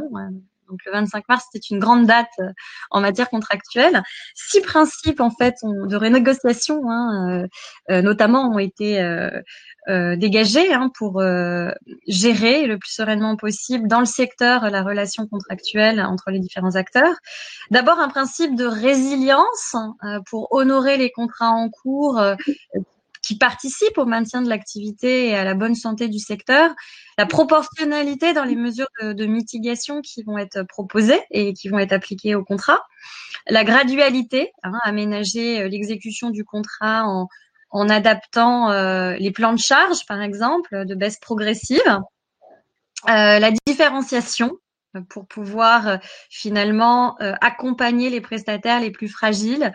donc 0.69 0.79
le 0.85 0.91
25 0.91 1.27
mars, 1.27 1.45
c'était 1.51 1.65
une 1.71 1.79
grande 1.79 2.05
date 2.05 2.29
euh, 2.39 2.51
en 2.91 3.01
matière 3.01 3.29
contractuelle. 3.29 4.03
Six 4.35 4.61
principes 4.61 5.19
en 5.19 5.31
fait 5.31 5.55
de 5.63 5.95
renégociation, 5.95 6.89
hein, 6.89 7.41
euh, 7.43 7.47
euh, 7.91 8.01
notamment, 8.01 8.49
ont 8.49 8.59
été 8.59 8.99
dégagés 9.87 10.71
hein, 10.71 10.91
pour 10.95 11.19
gérer 12.07 12.67
le 12.67 12.77
plus 12.77 12.91
sereinement 12.91 13.35
possible 13.35 13.87
dans 13.87 13.99
le 13.99 14.05
secteur 14.05 14.69
la 14.69 14.83
relation 14.83 15.25
contractuelle 15.25 15.99
entre 15.99 16.29
les 16.29 16.37
différents 16.37 16.75
acteurs. 16.75 17.15
D'abord 17.71 17.97
un 17.97 18.09
principe 18.09 18.55
de 18.55 18.65
résilience 18.65 19.75
pour 20.29 20.53
honorer 20.53 20.97
les 20.97 21.09
contrats 21.09 21.49
en 21.49 21.69
cours 21.69 22.21
participent 23.37 23.97
au 23.97 24.05
maintien 24.05 24.41
de 24.41 24.49
l'activité 24.49 25.27
et 25.27 25.35
à 25.35 25.43
la 25.43 25.53
bonne 25.53 25.75
santé 25.75 26.07
du 26.07 26.19
secteur, 26.19 26.71
la 27.17 27.25
proportionnalité 27.25 28.33
dans 28.33 28.45
les 28.45 28.55
mesures 28.55 28.87
de, 29.01 29.25
mitigation 29.25 30.01
qui 30.01 30.23
vont 30.23 30.37
être 30.37 30.63
proposées 30.63 31.21
et 31.31 31.53
qui 31.53 31.69
vont 31.69 31.79
être 31.79 31.93
appliquées 31.93 32.35
au 32.35 32.43
contrat, 32.43 32.81
la 33.47 33.63
gradualité, 33.63 34.51
hein, 34.63 34.73
aménager 34.83 35.61
euh, 35.61 35.67
l'exécution 35.67 36.29
du 36.29 36.45
contrat 36.45 37.05
en, 37.05 37.27
en 37.71 37.89
adaptant 37.89 38.71
euh, 38.71 39.15
les 39.19 39.31
plans 39.31 39.53
de 39.53 39.59
charge, 39.59 40.05
par 40.07 40.21
exemple, 40.21 40.85
de 40.85 40.95
baisse 40.95 41.19
progressive, 41.19 41.81
euh, 43.07 43.39
la 43.39 43.51
différenciation 43.65 44.57
pour 45.09 45.27
pouvoir 45.27 45.87
euh, 45.87 45.97
finalement 46.29 47.19
euh, 47.21 47.33
accompagner 47.41 48.09
les 48.09 48.21
prestataires 48.21 48.79
les 48.79 48.91
plus 48.91 49.07
fragiles 49.07 49.73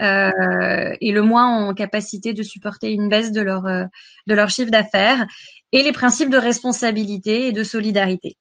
euh, 0.00 0.94
et 1.00 1.12
le 1.12 1.22
moins 1.22 1.68
en 1.68 1.74
capacité 1.74 2.34
de 2.34 2.42
supporter 2.42 2.92
une 2.92 3.08
baisse 3.08 3.32
de 3.32 3.40
leur, 3.40 3.62
de 3.62 4.34
leur 4.34 4.50
chiffre 4.50 4.70
d'affaires, 4.70 5.26
et 5.72 5.82
les 5.82 5.92
principes 5.92 6.30
de 6.30 6.36
responsabilité 6.36 7.48
et 7.48 7.52
de 7.52 7.64
solidarité. 7.64 8.36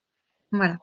Voilà. 0.52 0.78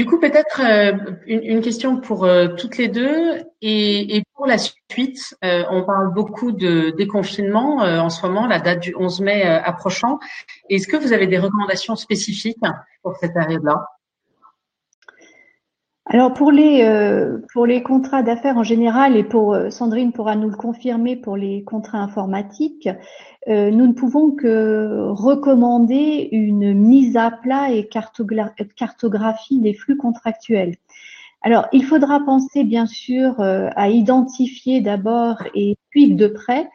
Du 0.00 0.06
coup, 0.06 0.18
peut-être 0.18 0.62
euh, 0.64 0.92
une, 1.26 1.60
question 1.60 2.00
pour 2.00 2.24
euh, 2.24 2.48
toutes 2.56 2.78
les 2.78 2.88
deux 2.88 3.44
et, 3.60 4.22
pour 4.34 4.46
la 4.46 4.56
suite. 4.56 5.36
Euh, 5.44 5.62
on 5.68 5.84
parle 5.84 6.14
beaucoup 6.14 6.52
de 6.52 6.88
déconfinement 6.96 7.80
en 7.82 8.08
ce 8.08 8.24
moment, 8.24 8.46
la 8.46 8.60
date 8.60 8.80
du 8.80 8.94
11 8.98 9.20
mai 9.20 9.42
approchant. 9.42 10.18
Est-ce 10.70 10.88
que 10.88 10.96
vous 10.96 11.12
avez 11.12 11.26
des 11.26 11.36
recommandations 11.36 11.96
spécifiques 11.96 12.56
pour 13.02 13.14
cette 13.16 13.34
période-là? 13.34 13.84
Alors 16.12 16.34
pour 16.34 16.50
les 16.50 16.84
pour 17.52 17.66
les 17.66 17.82
contrats 17.82 18.22
d'affaires 18.22 18.58
en 18.58 18.64
général 18.64 19.16
et 19.16 19.22
pour 19.22 19.56
Sandrine 19.70 20.12
pourra 20.12 20.34
nous 20.34 20.50
le 20.50 20.56
confirmer 20.56 21.14
pour 21.16 21.36
les 21.36 21.62
contrats 21.62 21.98
informatiques, 21.98 22.88
euh, 23.48 23.70
nous 23.70 23.86
ne 23.86 23.92
pouvons 23.92 24.32
que 24.32 25.08
recommander 25.08 26.28
une 26.30 26.74
mise 26.74 27.16
à 27.16 27.30
plat 27.30 27.70
et 27.70 27.88
cartographie 27.88 29.58
des 29.58 29.72
flux 29.72 29.96
contractuels. 29.96 30.76
Alors, 31.42 31.66
il 31.72 31.84
faudra 31.84 32.20
penser 32.20 32.64
bien 32.64 32.84
sûr 32.84 33.40
euh, 33.40 33.70
à 33.74 33.88
identifier 33.88 34.82
d'abord 34.82 35.42
et 35.54 35.78
suivre 35.90 36.16
de 36.16 36.26
près 36.26 36.68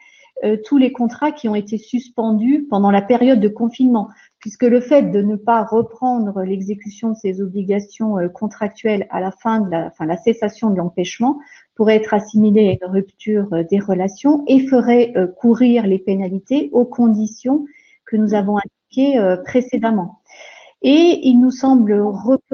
euh, 0.44 0.56
tous 0.66 0.76
les 0.76 0.90
contrats 0.90 1.30
qui 1.30 1.48
ont 1.48 1.54
été 1.54 1.78
suspendus 1.78 2.66
pendant 2.68 2.90
la 2.90 3.00
période 3.00 3.38
de 3.38 3.48
confinement, 3.48 4.08
puisque 4.46 4.62
le 4.62 4.78
fait 4.78 5.10
de 5.10 5.22
ne 5.22 5.34
pas 5.34 5.64
reprendre 5.64 6.44
l'exécution 6.44 7.10
de 7.10 7.16
ces 7.16 7.42
obligations 7.42 8.14
contractuelles 8.32 9.08
à 9.10 9.18
la 9.18 9.32
fin 9.32 9.58
de 9.58 9.68
la, 9.68 9.86
enfin, 9.86 10.06
la 10.06 10.16
cessation 10.16 10.70
de 10.70 10.76
l'empêchement 10.76 11.40
pourrait 11.74 11.96
être 11.96 12.14
assimilé 12.14 12.68
à 12.68 12.86
une 12.86 12.92
rupture 12.92 13.48
euh, 13.52 13.64
des 13.64 13.80
relations 13.80 14.44
et 14.46 14.60
ferait 14.68 15.14
euh, 15.16 15.26
courir 15.26 15.84
les 15.84 15.98
pénalités 15.98 16.70
aux 16.70 16.84
conditions 16.84 17.66
que 18.04 18.16
nous 18.16 18.34
avons 18.34 18.58
indiquées 18.58 19.18
euh, 19.18 19.36
précédemment. 19.36 20.20
Et 20.82 21.18
il 21.24 21.40
nous, 21.40 21.50
semble, 21.50 22.00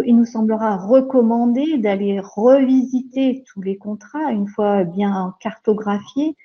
il 0.02 0.16
nous 0.16 0.24
semblera 0.24 0.78
recommandé 0.78 1.76
d'aller 1.76 2.20
revisiter 2.20 3.44
tous 3.52 3.60
les 3.60 3.76
contrats 3.76 4.32
une 4.32 4.48
fois 4.48 4.84
bien 4.84 5.34
cartographiés, 5.40 6.36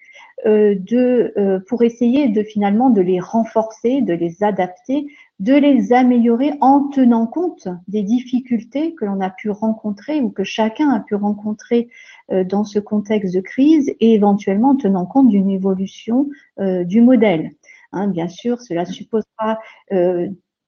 de, 0.46 1.62
pour 1.68 1.84
essayer 1.84 2.30
de 2.30 2.44
finalement 2.44 2.90
de 2.90 3.02
les 3.02 3.20
renforcer, 3.20 4.02
de 4.02 4.14
les 4.14 4.44
adapter 4.44 5.08
de 5.40 5.54
les 5.54 5.94
améliorer 5.94 6.54
en 6.62 6.88
tenant 6.90 7.28
compte 7.28 7.68
des 7.88 8.02
difficultés 8.02 8.96
que 8.96 9.06
l'on 9.06 9.22
a 9.22 9.30
pu 9.30 9.52
rencontrer 9.52 10.20
ou 10.20 10.30
que 10.30 10.44
chacun 10.44 10.90
a 10.90 11.00
pu 11.00 11.16
rencontrer 11.16 11.90
euh, 12.32 12.44
dans 12.44 12.64
ce 12.64 12.80
contexte 12.80 13.36
de 13.36 13.42
crise 13.42 13.90
et 14.00 14.14
éventuellement 14.14 14.72
en 14.72 14.76
tenant 14.76 15.06
compte 15.06 15.30
d'une 15.30 15.50
évolution 15.50 16.30
euh, 16.60 16.84
du 16.84 17.02
modèle. 17.02 17.52
Hein, 17.92 18.08
bien 18.08 18.28
sûr, 18.28 18.62
cela 18.62 18.86
supposera 18.86 19.60
euh, 19.92 20.28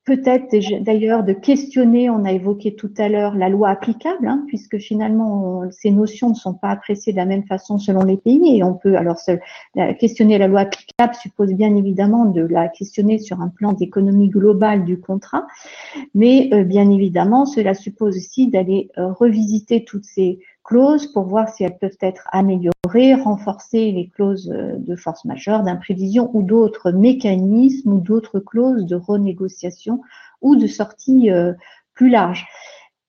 peut-être 0.09 0.55
d'ailleurs 0.81 1.23
de 1.23 1.33
questionner, 1.33 2.09
on 2.09 2.25
a 2.25 2.31
évoqué 2.31 2.73
tout 2.73 2.91
à 2.97 3.09
l'heure 3.09 3.35
la 3.35 3.47
loi 3.47 3.69
applicable, 3.69 4.27
hein, 4.27 4.43
puisque 4.47 4.79
finalement 4.79 5.69
ces 5.69 5.91
notions 5.91 6.29
ne 6.29 6.33
sont 6.33 6.55
pas 6.55 6.69
appréciées 6.69 7.13
de 7.13 7.17
la 7.17 7.25
même 7.25 7.43
façon 7.43 7.77
selon 7.77 8.03
les 8.03 8.17
pays 8.17 8.57
et 8.57 8.63
on 8.63 8.73
peut 8.73 8.95
alors 8.95 9.17
questionner 9.99 10.39
la 10.39 10.47
loi 10.47 10.61
applicable 10.61 11.13
suppose 11.13 11.53
bien 11.53 11.75
évidemment 11.75 12.25
de 12.25 12.41
la 12.41 12.69
questionner 12.69 13.19
sur 13.19 13.39
un 13.39 13.49
plan 13.49 13.73
d'économie 13.73 14.29
globale 14.29 14.83
du 14.83 14.99
contrat, 14.99 15.45
mais 16.15 16.49
euh, 16.53 16.63
bien 16.63 16.89
évidemment 16.89 17.45
cela 17.45 17.75
suppose 17.75 18.17
aussi 18.17 18.47
d'aller 18.47 18.89
euh, 18.97 19.11
revisiter 19.11 19.83
toutes 19.85 20.05
ces 20.05 20.39
clauses 20.69 21.07
pour 21.07 21.23
voir 21.23 21.49
si 21.49 21.63
elles 21.63 21.77
peuvent 21.79 21.97
être 21.99 22.27
améliorées, 22.31 23.15
renforcer 23.15 23.91
les 23.91 24.07
clauses 24.07 24.51
euh, 24.53 24.75
de 24.77 24.95
force 24.95 25.25
majeure, 25.25 25.63
d'imprévision 25.63 26.29
ou 26.35 26.43
d'autres 26.43 26.91
mécanismes 26.91 27.93
ou 27.93 27.99
d'autres 27.99 28.39
clauses 28.39 28.85
de 28.85 28.95
renégociation 28.95 30.01
ou 30.41 30.55
de 30.55 30.67
sortie 30.67 31.31
euh, 31.31 31.53
plus 31.95 32.09
large. 32.09 32.45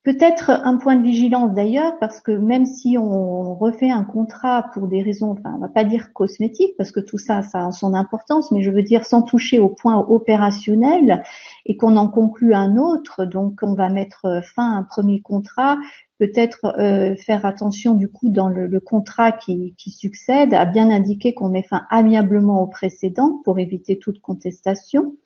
Peut-être 0.03 0.51
un 0.51 0.79
point 0.79 0.97
de 0.97 1.03
vigilance 1.03 1.53
d'ailleurs, 1.53 1.99
parce 1.99 2.21
que 2.21 2.33
même 2.33 2.65
si 2.65 2.97
on 2.97 3.55
refait 3.55 3.91
un 3.91 4.05
contrat 4.05 4.71
pour 4.73 4.89
des 4.89 5.03
raisons, 5.03 5.33
enfin, 5.33 5.53
on 5.57 5.59
va 5.59 5.69
pas 5.69 5.85
dire 5.85 6.15
cosmétiques, 6.15 6.75
parce 6.79 6.91
que 6.91 7.01
tout 7.01 7.19
ça, 7.19 7.43
ça 7.43 7.67
a 7.67 7.73
son 7.73 7.93
importance, 7.93 8.51
mais 8.51 8.63
je 8.63 8.71
veux 8.71 8.83
dire 8.83 9.05
sans 9.05 9.21
toucher 9.21 9.59
au 9.59 9.69
point 9.69 9.99
opérationnel 9.99 11.23
et 11.67 11.77
qu'on 11.77 11.97
en 11.97 12.09
conclut 12.09 12.55
un 12.55 12.79
autre, 12.79 13.27
donc 13.27 13.59
on 13.63 13.75
va 13.75 13.91
mettre 13.91 14.41
fin 14.55 14.73
à 14.73 14.79
un 14.79 14.85
premier 14.85 15.21
contrat 15.21 15.77
peut-être 16.21 16.67
euh, 16.79 17.17
faire 17.17 17.47
attention 17.47 17.95
du 17.95 18.07
coup 18.07 18.29
dans 18.29 18.49
le, 18.49 18.79
contrat 18.79 19.33
qui, 19.33 19.75
succède 19.79 20.53
à 20.53 20.67
bien 20.67 20.91
indiquer 20.91 21.33
qu'on 21.33 21.49
met 21.49 21.63
fin 21.63 21.87
amiablement 21.89 22.63
au 22.63 22.67
précédent 22.67 23.41
pour 23.45 23.59
éviter 23.59 23.99
toute 23.99 24.21
contestation. 24.21 25.17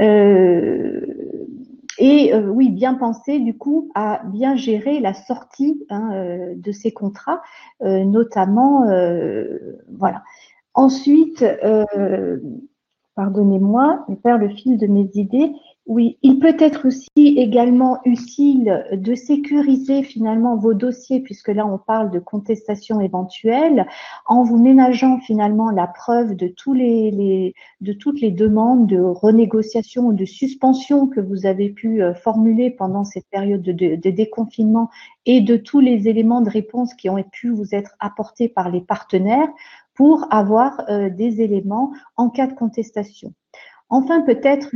Euh, 0.00 1.06
et 1.98 2.34
euh, 2.34 2.48
oui, 2.48 2.70
bien 2.70 2.94
penser 2.94 3.38
du 3.38 3.56
coup 3.56 3.90
à 3.94 4.22
bien 4.26 4.56
gérer 4.56 5.00
la 5.00 5.14
sortie 5.14 5.84
hein, 5.90 6.10
de 6.54 6.72
ces 6.72 6.92
contrats, 6.92 7.42
notamment 7.80 8.84
voilà. 9.88 10.22
Ensuite, 10.74 11.44
pardonnez-moi, 13.16 14.04
je 14.08 14.14
perds 14.14 14.38
le 14.38 14.50
fil 14.50 14.76
de 14.76 14.86
mes 14.86 15.08
idées. 15.14 15.52
Oui, 15.86 16.18
il 16.22 16.40
peut 16.40 16.56
être 16.58 16.86
aussi 16.88 17.08
également 17.16 18.00
utile 18.04 18.84
de 18.92 19.14
sécuriser 19.14 20.02
finalement 20.02 20.56
vos 20.56 20.74
dossiers, 20.74 21.20
puisque 21.20 21.48
là 21.48 21.64
on 21.64 21.78
parle 21.78 22.10
de 22.10 22.18
contestation 22.18 23.00
éventuelle, 23.00 23.86
en 24.26 24.42
vous 24.42 24.58
ménageant 24.58 25.20
finalement 25.20 25.70
la 25.70 25.86
preuve 25.86 26.34
de, 26.34 26.48
tous 26.48 26.74
les, 26.74 27.54
de 27.80 27.92
toutes 27.92 28.20
les 28.20 28.32
demandes 28.32 28.88
de 28.88 29.00
renégociation 29.00 30.08
ou 30.08 30.12
de 30.12 30.24
suspension 30.24 31.06
que 31.06 31.20
vous 31.20 31.46
avez 31.46 31.70
pu 31.70 32.02
euh, 32.02 32.14
formuler 32.14 32.70
pendant 32.70 33.04
cette 33.04 33.28
période 33.30 33.62
de, 33.62 33.72
de 33.72 34.10
déconfinement 34.10 34.90
et 35.24 35.40
de 35.40 35.56
tous 35.56 35.80
les 35.80 36.08
éléments 36.08 36.40
de 36.40 36.50
réponse 36.50 36.94
qui 36.94 37.08
ont 37.08 37.22
pu 37.32 37.50
vous 37.50 37.74
être 37.74 37.94
apportés 38.00 38.48
par 38.48 38.70
les 38.70 38.80
partenaires 38.80 39.48
pour 39.96 40.26
avoir 40.30 40.82
euh, 40.88 41.10
des 41.10 41.40
éléments 41.40 41.92
en 42.16 42.28
cas 42.30 42.46
de 42.46 42.54
contestation. 42.54 43.32
Enfin, 43.88 44.22
peut-être 44.22 44.74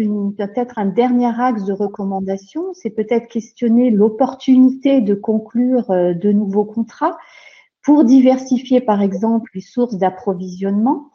un 0.78 0.86
dernier 0.86 1.40
axe 1.40 1.64
de 1.64 1.72
recommandation, 1.72 2.72
c'est 2.74 2.90
peut-être 2.90 3.28
questionner 3.28 3.90
l'opportunité 3.90 5.00
de 5.00 5.14
conclure 5.14 5.90
euh, 5.90 6.14
de 6.14 6.32
nouveaux 6.32 6.64
contrats 6.64 7.16
pour 7.82 8.04
diversifier, 8.04 8.80
par 8.80 9.00
exemple, 9.00 9.50
les 9.54 9.60
sources 9.62 9.94
d'approvisionnement. 9.94 11.10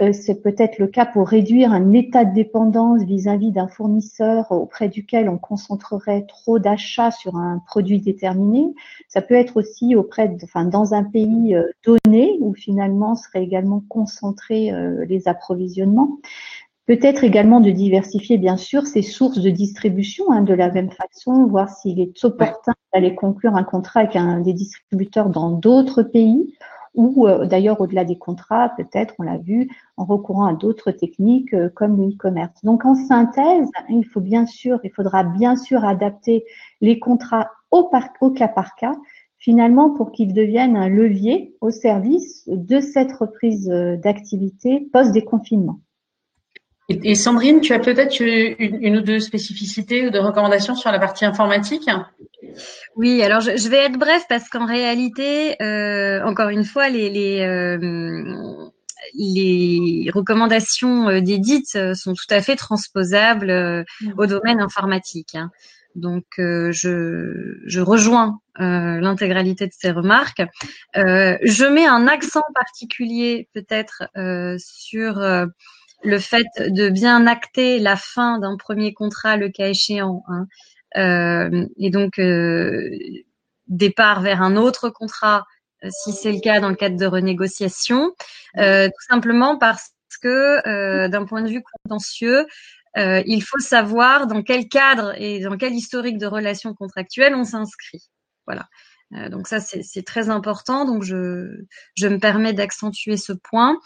Euh, 0.00 0.12
c'est 0.12 0.42
peut-être 0.42 0.78
le 0.78 0.88
cas 0.88 1.06
pour 1.06 1.28
réduire 1.28 1.72
un 1.72 1.92
état 1.92 2.24
de 2.24 2.34
dépendance 2.34 3.02
vis-à-vis 3.02 3.52
d'un 3.52 3.68
fournisseur 3.68 4.50
auprès 4.50 4.88
duquel 4.88 5.28
on 5.28 5.38
concentrerait 5.38 6.26
trop 6.26 6.58
d'achats 6.58 7.12
sur 7.12 7.36
un 7.36 7.62
produit 7.66 8.00
déterminé. 8.00 8.74
Ça 9.08 9.22
peut 9.22 9.34
être 9.34 9.56
aussi 9.56 9.94
auprès, 9.94 10.28
de, 10.28 10.44
enfin, 10.44 10.64
dans 10.64 10.94
un 10.94 11.04
pays 11.04 11.54
euh, 11.54 11.70
donné 11.84 12.36
où 12.40 12.52
finalement 12.54 13.14
seraient 13.14 13.42
également 13.42 13.82
concentrés 13.88 14.72
les 15.06 15.28
approvisionnements. 15.28 16.18
Peut-être 16.88 17.22
également 17.22 17.60
de 17.60 17.70
diversifier, 17.70 18.38
bien 18.38 18.56
sûr, 18.56 18.86
ses 18.86 19.02
sources 19.02 19.40
de 19.40 19.50
distribution 19.50 20.32
hein, 20.32 20.40
de 20.40 20.54
la 20.54 20.70
même 20.70 20.90
façon, 20.90 21.46
voir 21.46 21.68
s'il 21.68 22.00
est 22.00 22.24
opportun 22.24 22.72
d'aller 22.94 23.14
conclure 23.14 23.54
un 23.56 23.62
contrat 23.62 24.00
avec 24.00 24.16
un 24.16 24.40
des 24.40 24.54
distributeurs 24.54 25.28
dans 25.28 25.50
d'autres 25.50 26.02
pays 26.02 26.54
ou 26.94 27.28
euh, 27.28 27.44
d'ailleurs 27.44 27.82
au-delà 27.82 28.06
des 28.06 28.16
contrats, 28.16 28.70
peut-être, 28.70 29.12
on 29.18 29.24
l'a 29.24 29.36
vu, 29.36 29.68
en 29.98 30.06
recourant 30.06 30.46
à 30.46 30.54
d'autres 30.54 30.90
techniques 30.90 31.52
euh, 31.52 31.68
comme 31.68 31.98
le 31.98 32.08
e-commerce. 32.08 32.64
Donc 32.64 32.86
en 32.86 32.94
synthèse, 32.94 33.68
il 33.90 34.06
faut 34.06 34.22
bien 34.22 34.46
sûr, 34.46 34.80
il 34.82 34.90
faudra 34.90 35.24
bien 35.24 35.56
sûr 35.56 35.84
adapter 35.84 36.46
les 36.80 36.98
contrats 36.98 37.50
au, 37.70 37.90
au 38.22 38.30
cas 38.30 38.48
par 38.48 38.76
cas, 38.76 38.94
finalement 39.36 39.90
pour 39.90 40.10
qu'ils 40.10 40.32
deviennent 40.32 40.78
un 40.78 40.88
levier 40.88 41.54
au 41.60 41.70
service 41.70 42.48
de 42.48 42.80
cette 42.80 43.12
reprise 43.12 43.68
euh, 43.68 43.98
d'activité 43.98 44.88
post-déconfinement. 44.90 45.80
Et, 46.90 47.14
Sandrine, 47.14 47.60
tu 47.60 47.74
as 47.74 47.80
peut-être 47.80 48.18
une, 48.20 48.96
ou 48.96 49.00
deux 49.02 49.20
spécificités 49.20 50.06
ou 50.06 50.10
de 50.10 50.18
recommandations 50.18 50.74
sur 50.74 50.90
la 50.90 50.98
partie 50.98 51.26
informatique? 51.26 51.88
Oui, 52.96 53.22
alors 53.22 53.40
je, 53.40 53.68
vais 53.68 53.84
être 53.84 53.98
bref 53.98 54.24
parce 54.26 54.48
qu'en 54.48 54.64
réalité, 54.64 55.60
euh, 55.62 56.22
encore 56.24 56.48
une 56.48 56.64
fois, 56.64 56.88
les, 56.88 57.10
les, 57.10 57.40
euh, 57.40 57.78
les 59.14 60.10
recommandations 60.14 61.10
euh, 61.10 61.20
d'édite 61.20 61.94
sont 61.94 62.14
tout 62.14 62.34
à 62.34 62.40
fait 62.40 62.56
transposables 62.56 63.84
au 64.16 64.24
domaine 64.24 64.60
informatique. 64.60 65.34
Hein. 65.34 65.50
Donc, 65.94 66.24
je, 66.38 67.58
je, 67.66 67.80
rejoins 67.80 68.40
l'intégralité 68.58 69.66
de 69.66 69.72
ces 69.76 69.90
remarques. 69.90 70.42
je 70.94 71.70
mets 71.70 71.86
un 71.86 72.06
accent 72.06 72.44
particulier 72.54 73.48
peut-être 73.52 74.04
sur 74.58 75.20
le 76.02 76.18
fait 76.18 76.46
de 76.58 76.88
bien 76.88 77.26
acter 77.26 77.78
la 77.78 77.96
fin 77.96 78.38
d'un 78.38 78.56
premier 78.56 78.94
contrat, 78.94 79.36
le 79.36 79.48
cas 79.48 79.68
échéant, 79.68 80.22
hein, 80.28 80.46
euh, 80.96 81.66
et 81.76 81.90
donc 81.90 82.18
euh, 82.18 82.90
départ 83.66 84.22
vers 84.22 84.42
un 84.42 84.56
autre 84.56 84.88
contrat, 84.88 85.44
euh, 85.84 85.88
si 85.90 86.12
c'est 86.12 86.32
le 86.32 86.40
cas 86.40 86.60
dans 86.60 86.70
le 86.70 86.76
cadre 86.76 86.96
de 86.96 87.06
renégociation, 87.06 88.12
tout 88.56 89.02
simplement 89.08 89.58
parce 89.58 89.92
que 90.22 91.06
d'un 91.08 91.24
point 91.26 91.42
de 91.42 91.48
vue 91.48 91.62
contentieux, 91.62 92.46
il 92.96 93.40
faut 93.42 93.60
savoir 93.60 94.26
dans 94.26 94.42
quel 94.42 94.68
cadre 94.68 95.14
et 95.20 95.40
dans 95.40 95.56
quel 95.56 95.74
historique 95.74 96.18
de 96.18 96.26
relations 96.26 96.74
contractuelles 96.74 97.34
on 97.34 97.44
s'inscrit. 97.44 98.08
Voilà. 98.46 98.66
Euh, 99.14 99.28
donc 99.30 99.48
ça, 99.48 99.58
c'est 99.60 100.04
très 100.04 100.28
important. 100.28 100.84
Donc 100.84 101.02
je, 101.02 101.48
je 101.94 102.08
me 102.08 102.18
permets 102.18 102.52
d'accentuer 102.52 103.16
ce 103.16 103.32
point. 103.32 103.78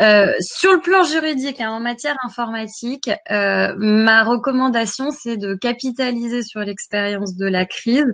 Euh, 0.00 0.32
sur 0.40 0.72
le 0.72 0.80
plan 0.80 1.04
juridique, 1.04 1.60
hein, 1.60 1.70
en 1.70 1.80
matière 1.80 2.16
informatique, 2.24 3.10
euh, 3.30 3.74
ma 3.78 4.24
recommandation, 4.24 5.10
c'est 5.10 5.36
de 5.36 5.54
capitaliser 5.54 6.42
sur 6.42 6.60
l'expérience 6.60 7.36
de 7.36 7.46
la 7.46 7.66
crise 7.66 8.12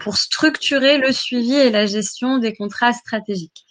pour 0.00 0.16
structurer 0.16 0.98
le 0.98 1.12
suivi 1.12 1.54
et 1.54 1.70
la 1.70 1.86
gestion 1.86 2.38
des 2.38 2.54
contrats 2.54 2.92
stratégiques. 2.92 3.66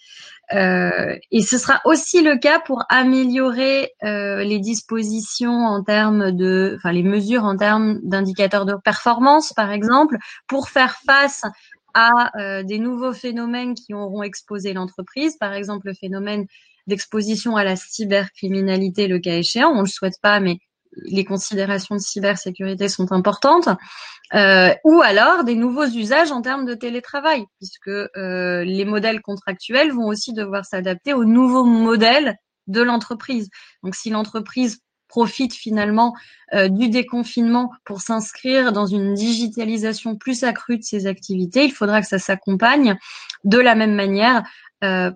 Euh, 0.54 1.16
et 1.30 1.40
ce 1.40 1.56
sera 1.56 1.80
aussi 1.84 2.22
le 2.22 2.36
cas 2.36 2.60
pour 2.60 2.84
améliorer 2.90 3.92
euh, 4.02 4.44
les 4.44 4.58
dispositions 4.58 5.64
en 5.64 5.82
termes 5.82 6.32
de, 6.32 6.74
enfin 6.76 6.92
les 6.92 7.02
mesures 7.02 7.44
en 7.44 7.56
termes 7.56 8.00
d'indicateurs 8.02 8.66
de 8.66 8.74
performance, 8.74 9.52
par 9.54 9.70
exemple, 9.70 10.18
pour 10.48 10.68
faire 10.68 10.96
face 11.06 11.42
à 11.94 12.30
euh, 12.38 12.62
des 12.62 12.78
nouveaux 12.78 13.12
phénomènes 13.12 13.74
qui 13.74 13.94
auront 13.94 14.22
exposé 14.22 14.72
l'entreprise, 14.72 15.36
par 15.36 15.52
exemple 15.52 15.88
le 15.88 15.94
phénomène 15.94 16.46
d'exposition 16.86 17.56
à 17.56 17.64
la 17.64 17.76
cybercriminalité, 17.76 19.06
le 19.08 19.18
cas 19.18 19.36
échéant. 19.36 19.70
On 19.70 19.76
ne 19.76 19.82
le 19.82 19.86
souhaite 19.86 20.20
pas, 20.20 20.40
mais 20.40 20.58
les 20.96 21.24
considérations 21.24 21.94
de 21.94 22.00
cybersécurité 22.00 22.88
sont 22.88 23.12
importantes. 23.12 23.68
Euh, 24.34 24.74
ou 24.84 25.02
alors 25.02 25.44
des 25.44 25.54
nouveaux 25.54 25.86
usages 25.86 26.32
en 26.32 26.40
termes 26.40 26.64
de 26.64 26.74
télétravail, 26.74 27.44
puisque 27.58 27.88
euh, 27.88 28.64
les 28.64 28.84
modèles 28.84 29.20
contractuels 29.20 29.92
vont 29.92 30.06
aussi 30.06 30.32
devoir 30.32 30.64
s'adapter 30.64 31.12
aux 31.12 31.24
nouveaux 31.24 31.64
modèles 31.64 32.36
de 32.66 32.80
l'entreprise. 32.80 33.50
Donc 33.82 33.94
si 33.94 34.10
l'entreprise 34.10 34.80
profite 35.12 35.52
finalement 35.52 36.14
euh, 36.54 36.68
du 36.68 36.88
déconfinement 36.88 37.70
pour 37.84 38.00
s'inscrire 38.00 38.72
dans 38.72 38.86
une 38.86 39.12
digitalisation 39.12 40.16
plus 40.16 40.42
accrue 40.42 40.78
de 40.78 40.82
ses 40.82 41.06
activités, 41.06 41.66
il 41.66 41.72
faudra 41.72 42.00
que 42.00 42.06
ça 42.06 42.18
s'accompagne 42.18 42.96
de 43.44 43.58
la 43.58 43.74
même 43.74 43.94
manière 43.94 44.42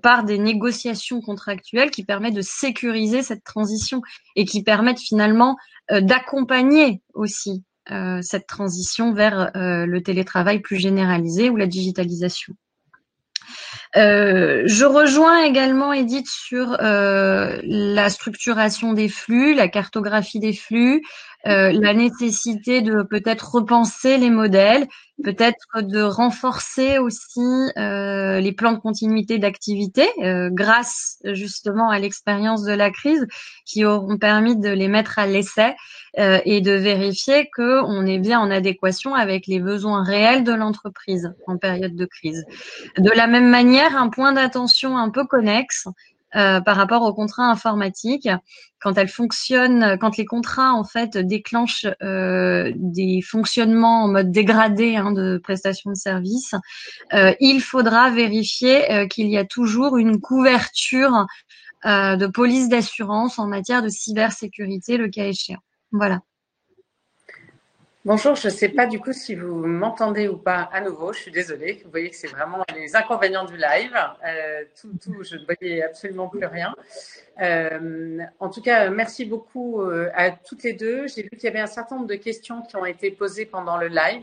par 0.00 0.22
des 0.22 0.38
négociations 0.38 1.20
contractuelles 1.20 1.90
qui 1.90 2.04
permettent 2.04 2.36
de 2.36 2.40
sécuriser 2.40 3.24
cette 3.24 3.42
transition 3.42 4.00
et 4.36 4.44
qui 4.44 4.62
permettent 4.62 5.00
finalement 5.00 5.56
d'accompagner 5.90 7.02
aussi 7.14 7.64
cette 8.22 8.46
transition 8.46 9.12
vers 9.12 9.50
le 9.56 9.98
télétravail 10.04 10.60
plus 10.60 10.76
généralisé 10.76 11.50
ou 11.50 11.56
la 11.56 11.66
digitalisation. 11.66 12.54
Euh, 13.96 14.62
je 14.66 14.84
rejoins 14.84 15.42
également 15.44 15.92
Edith 15.92 16.28
sur 16.28 16.76
euh, 16.80 17.58
la 17.64 18.10
structuration 18.10 18.92
des 18.92 19.08
flux, 19.08 19.54
la 19.54 19.68
cartographie 19.68 20.38
des 20.38 20.52
flux, 20.52 21.02
euh, 21.46 21.70
la 21.72 21.94
nécessité 21.94 22.82
de 22.82 23.02
peut-être 23.02 23.54
repenser 23.54 24.18
les 24.18 24.30
modèles, 24.30 24.86
peut-être 25.22 25.80
de 25.80 26.02
renforcer 26.02 26.98
aussi 26.98 27.40
euh, 27.78 28.40
les 28.40 28.52
plans 28.52 28.72
de 28.72 28.78
continuité 28.78 29.38
d'activité 29.38 30.08
euh, 30.24 30.50
grâce 30.52 31.18
justement 31.24 31.88
à 31.88 32.00
l'expérience 32.00 32.64
de 32.64 32.72
la 32.72 32.90
crise 32.90 33.26
qui 33.64 33.84
auront 33.84 34.18
permis 34.18 34.56
de 34.56 34.70
les 34.70 34.88
mettre 34.88 35.18
à 35.18 35.26
l'essai 35.26 35.74
et 36.18 36.62
de 36.62 36.72
vérifier 36.72 37.50
qu'on 37.54 38.06
est 38.06 38.18
bien 38.18 38.40
en 38.40 38.50
adéquation 38.50 39.14
avec 39.14 39.46
les 39.46 39.60
besoins 39.60 40.02
réels 40.02 40.44
de 40.44 40.52
l'entreprise 40.54 41.34
en 41.46 41.58
période 41.58 41.94
de 41.94 42.06
crise. 42.06 42.46
De 42.96 43.10
la 43.10 43.26
même 43.26 43.50
manière, 43.50 43.94
un 43.98 44.08
point 44.08 44.32
d'attention 44.32 44.96
un 44.96 45.10
peu 45.10 45.26
connexe, 45.26 45.88
euh, 46.34 46.60
par 46.60 46.76
rapport 46.76 47.02
aux 47.02 47.14
contrats 47.14 47.48
informatiques. 47.48 48.28
Quand 48.80 48.98
elles 48.98 49.08
fonctionnent, 49.08 49.96
quand 50.00 50.16
les 50.16 50.26
contrats 50.26 50.72
en 50.72 50.84
fait 50.84 51.16
déclenchent 51.16 51.86
euh, 52.02 52.72
des 52.74 53.22
fonctionnements 53.22 54.04
en 54.04 54.08
mode 54.08 54.32
dégradé 54.32 54.96
hein, 54.96 55.12
de 55.12 55.38
prestation 55.38 55.90
de 55.90 55.96
services, 55.96 56.54
euh, 57.14 57.32
il 57.40 57.60
faudra 57.60 58.10
vérifier 58.10 59.06
qu'il 59.08 59.28
y 59.28 59.38
a 59.38 59.44
toujours 59.44 59.96
une 59.96 60.20
couverture 60.20 61.26
de 61.84 62.26
police 62.26 62.68
d'assurance 62.68 63.38
en 63.38 63.46
matière 63.46 63.82
de 63.82 63.88
cybersécurité, 63.88 64.96
le 64.96 65.08
cas 65.08 65.26
échéant. 65.26 65.60
Voilà. 65.92 66.20
Bonjour, 68.06 68.36
je 68.36 68.46
ne 68.46 68.52
sais 68.52 68.68
pas 68.68 68.86
du 68.86 69.00
coup 69.00 69.12
si 69.12 69.34
vous 69.34 69.66
m'entendez 69.66 70.28
ou 70.28 70.36
pas 70.36 70.68
à 70.72 70.80
nouveau. 70.80 71.12
Je 71.12 71.22
suis 71.22 71.32
désolée. 71.32 71.80
Vous 71.84 71.90
voyez 71.90 72.08
que 72.08 72.14
c'est 72.14 72.28
vraiment 72.28 72.62
les 72.72 72.94
inconvénients 72.94 73.44
du 73.44 73.56
live. 73.56 73.96
Euh, 74.24 74.62
tout, 74.80 74.92
tout, 75.02 75.24
je 75.24 75.34
ne 75.34 75.44
voyais 75.44 75.82
absolument 75.82 76.28
plus 76.28 76.46
rien. 76.46 76.72
Euh, 77.42 78.20
en 78.38 78.48
tout 78.48 78.62
cas, 78.62 78.90
merci 78.90 79.24
beaucoup 79.24 79.80
euh, 79.80 80.08
à 80.14 80.30
toutes 80.30 80.62
les 80.62 80.74
deux. 80.74 81.08
J'ai 81.08 81.24
vu 81.24 81.30
qu'il 81.30 81.42
y 81.42 81.48
avait 81.48 81.58
un 81.58 81.66
certain 81.66 81.96
nombre 81.96 82.06
de 82.06 82.14
questions 82.14 82.62
qui 82.62 82.76
ont 82.76 82.86
été 82.86 83.10
posées 83.10 83.44
pendant 83.44 83.76
le 83.76 83.88
live. 83.88 84.22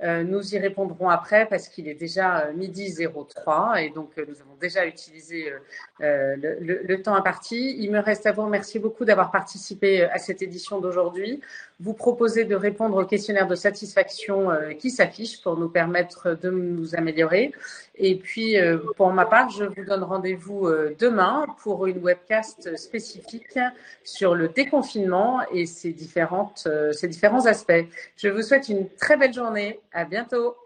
Nous 0.00 0.54
y 0.54 0.58
répondrons 0.58 1.08
après 1.08 1.46
parce 1.46 1.68
qu'il 1.68 1.88
est 1.88 1.94
déjà 1.94 2.52
midi 2.54 2.94
03 3.04 3.82
et 3.82 3.90
donc 3.90 4.16
nous 4.16 4.40
avons 4.40 4.54
déjà 4.60 4.86
utilisé 4.86 5.52
le, 5.98 6.36
le, 6.36 6.82
le, 6.84 7.02
temps. 7.02 7.20
Il 7.50 7.90
me 7.90 7.98
reste 7.98 8.24
à 8.24 8.30
vous 8.30 8.42
remercier 8.42 8.78
beaucoup 8.78 9.04
d'avoir 9.04 9.32
participé 9.32 10.04
à 10.04 10.18
cette 10.18 10.40
édition 10.40 10.78
d'aujourd'hui. 10.78 11.40
Vous 11.80 11.94
proposer 11.94 12.44
de 12.44 12.56
répondre 12.56 13.02
au 13.02 13.06
questionnaire 13.06 13.46
de 13.46 13.54
satisfaction 13.54 14.48
qui 14.80 14.90
s'affiche 14.90 15.40
pour 15.42 15.56
nous 15.56 15.68
permettre 15.68 16.36
de 16.42 16.50
nous 16.50 16.96
améliorer. 16.96 17.52
Et 17.94 18.16
puis, 18.16 18.56
pour 18.96 19.12
ma 19.12 19.26
part, 19.26 19.48
je 19.50 19.64
vous 19.64 19.84
donne 19.84 20.02
rendez-vous 20.02 20.68
demain 20.98 21.46
pour 21.62 21.86
une 21.86 21.98
webcast 21.98 22.76
spécifique 22.76 23.58
sur 24.02 24.34
le 24.34 24.48
déconfinement 24.48 25.40
et 25.52 25.66
ses, 25.66 25.92
différentes, 25.92 26.66
ses 26.90 27.06
différents 27.06 27.46
aspects. 27.46 27.86
Je 28.16 28.28
vous 28.28 28.42
souhaite 28.42 28.68
une 28.68 28.88
très 28.88 29.16
belle 29.16 29.32
journée. 29.32 29.78
À 29.92 30.04
bientôt. 30.04 30.56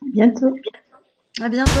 À 0.00 0.10
bientôt. 0.12 0.56
À 1.40 1.48
bientôt. 1.48 1.80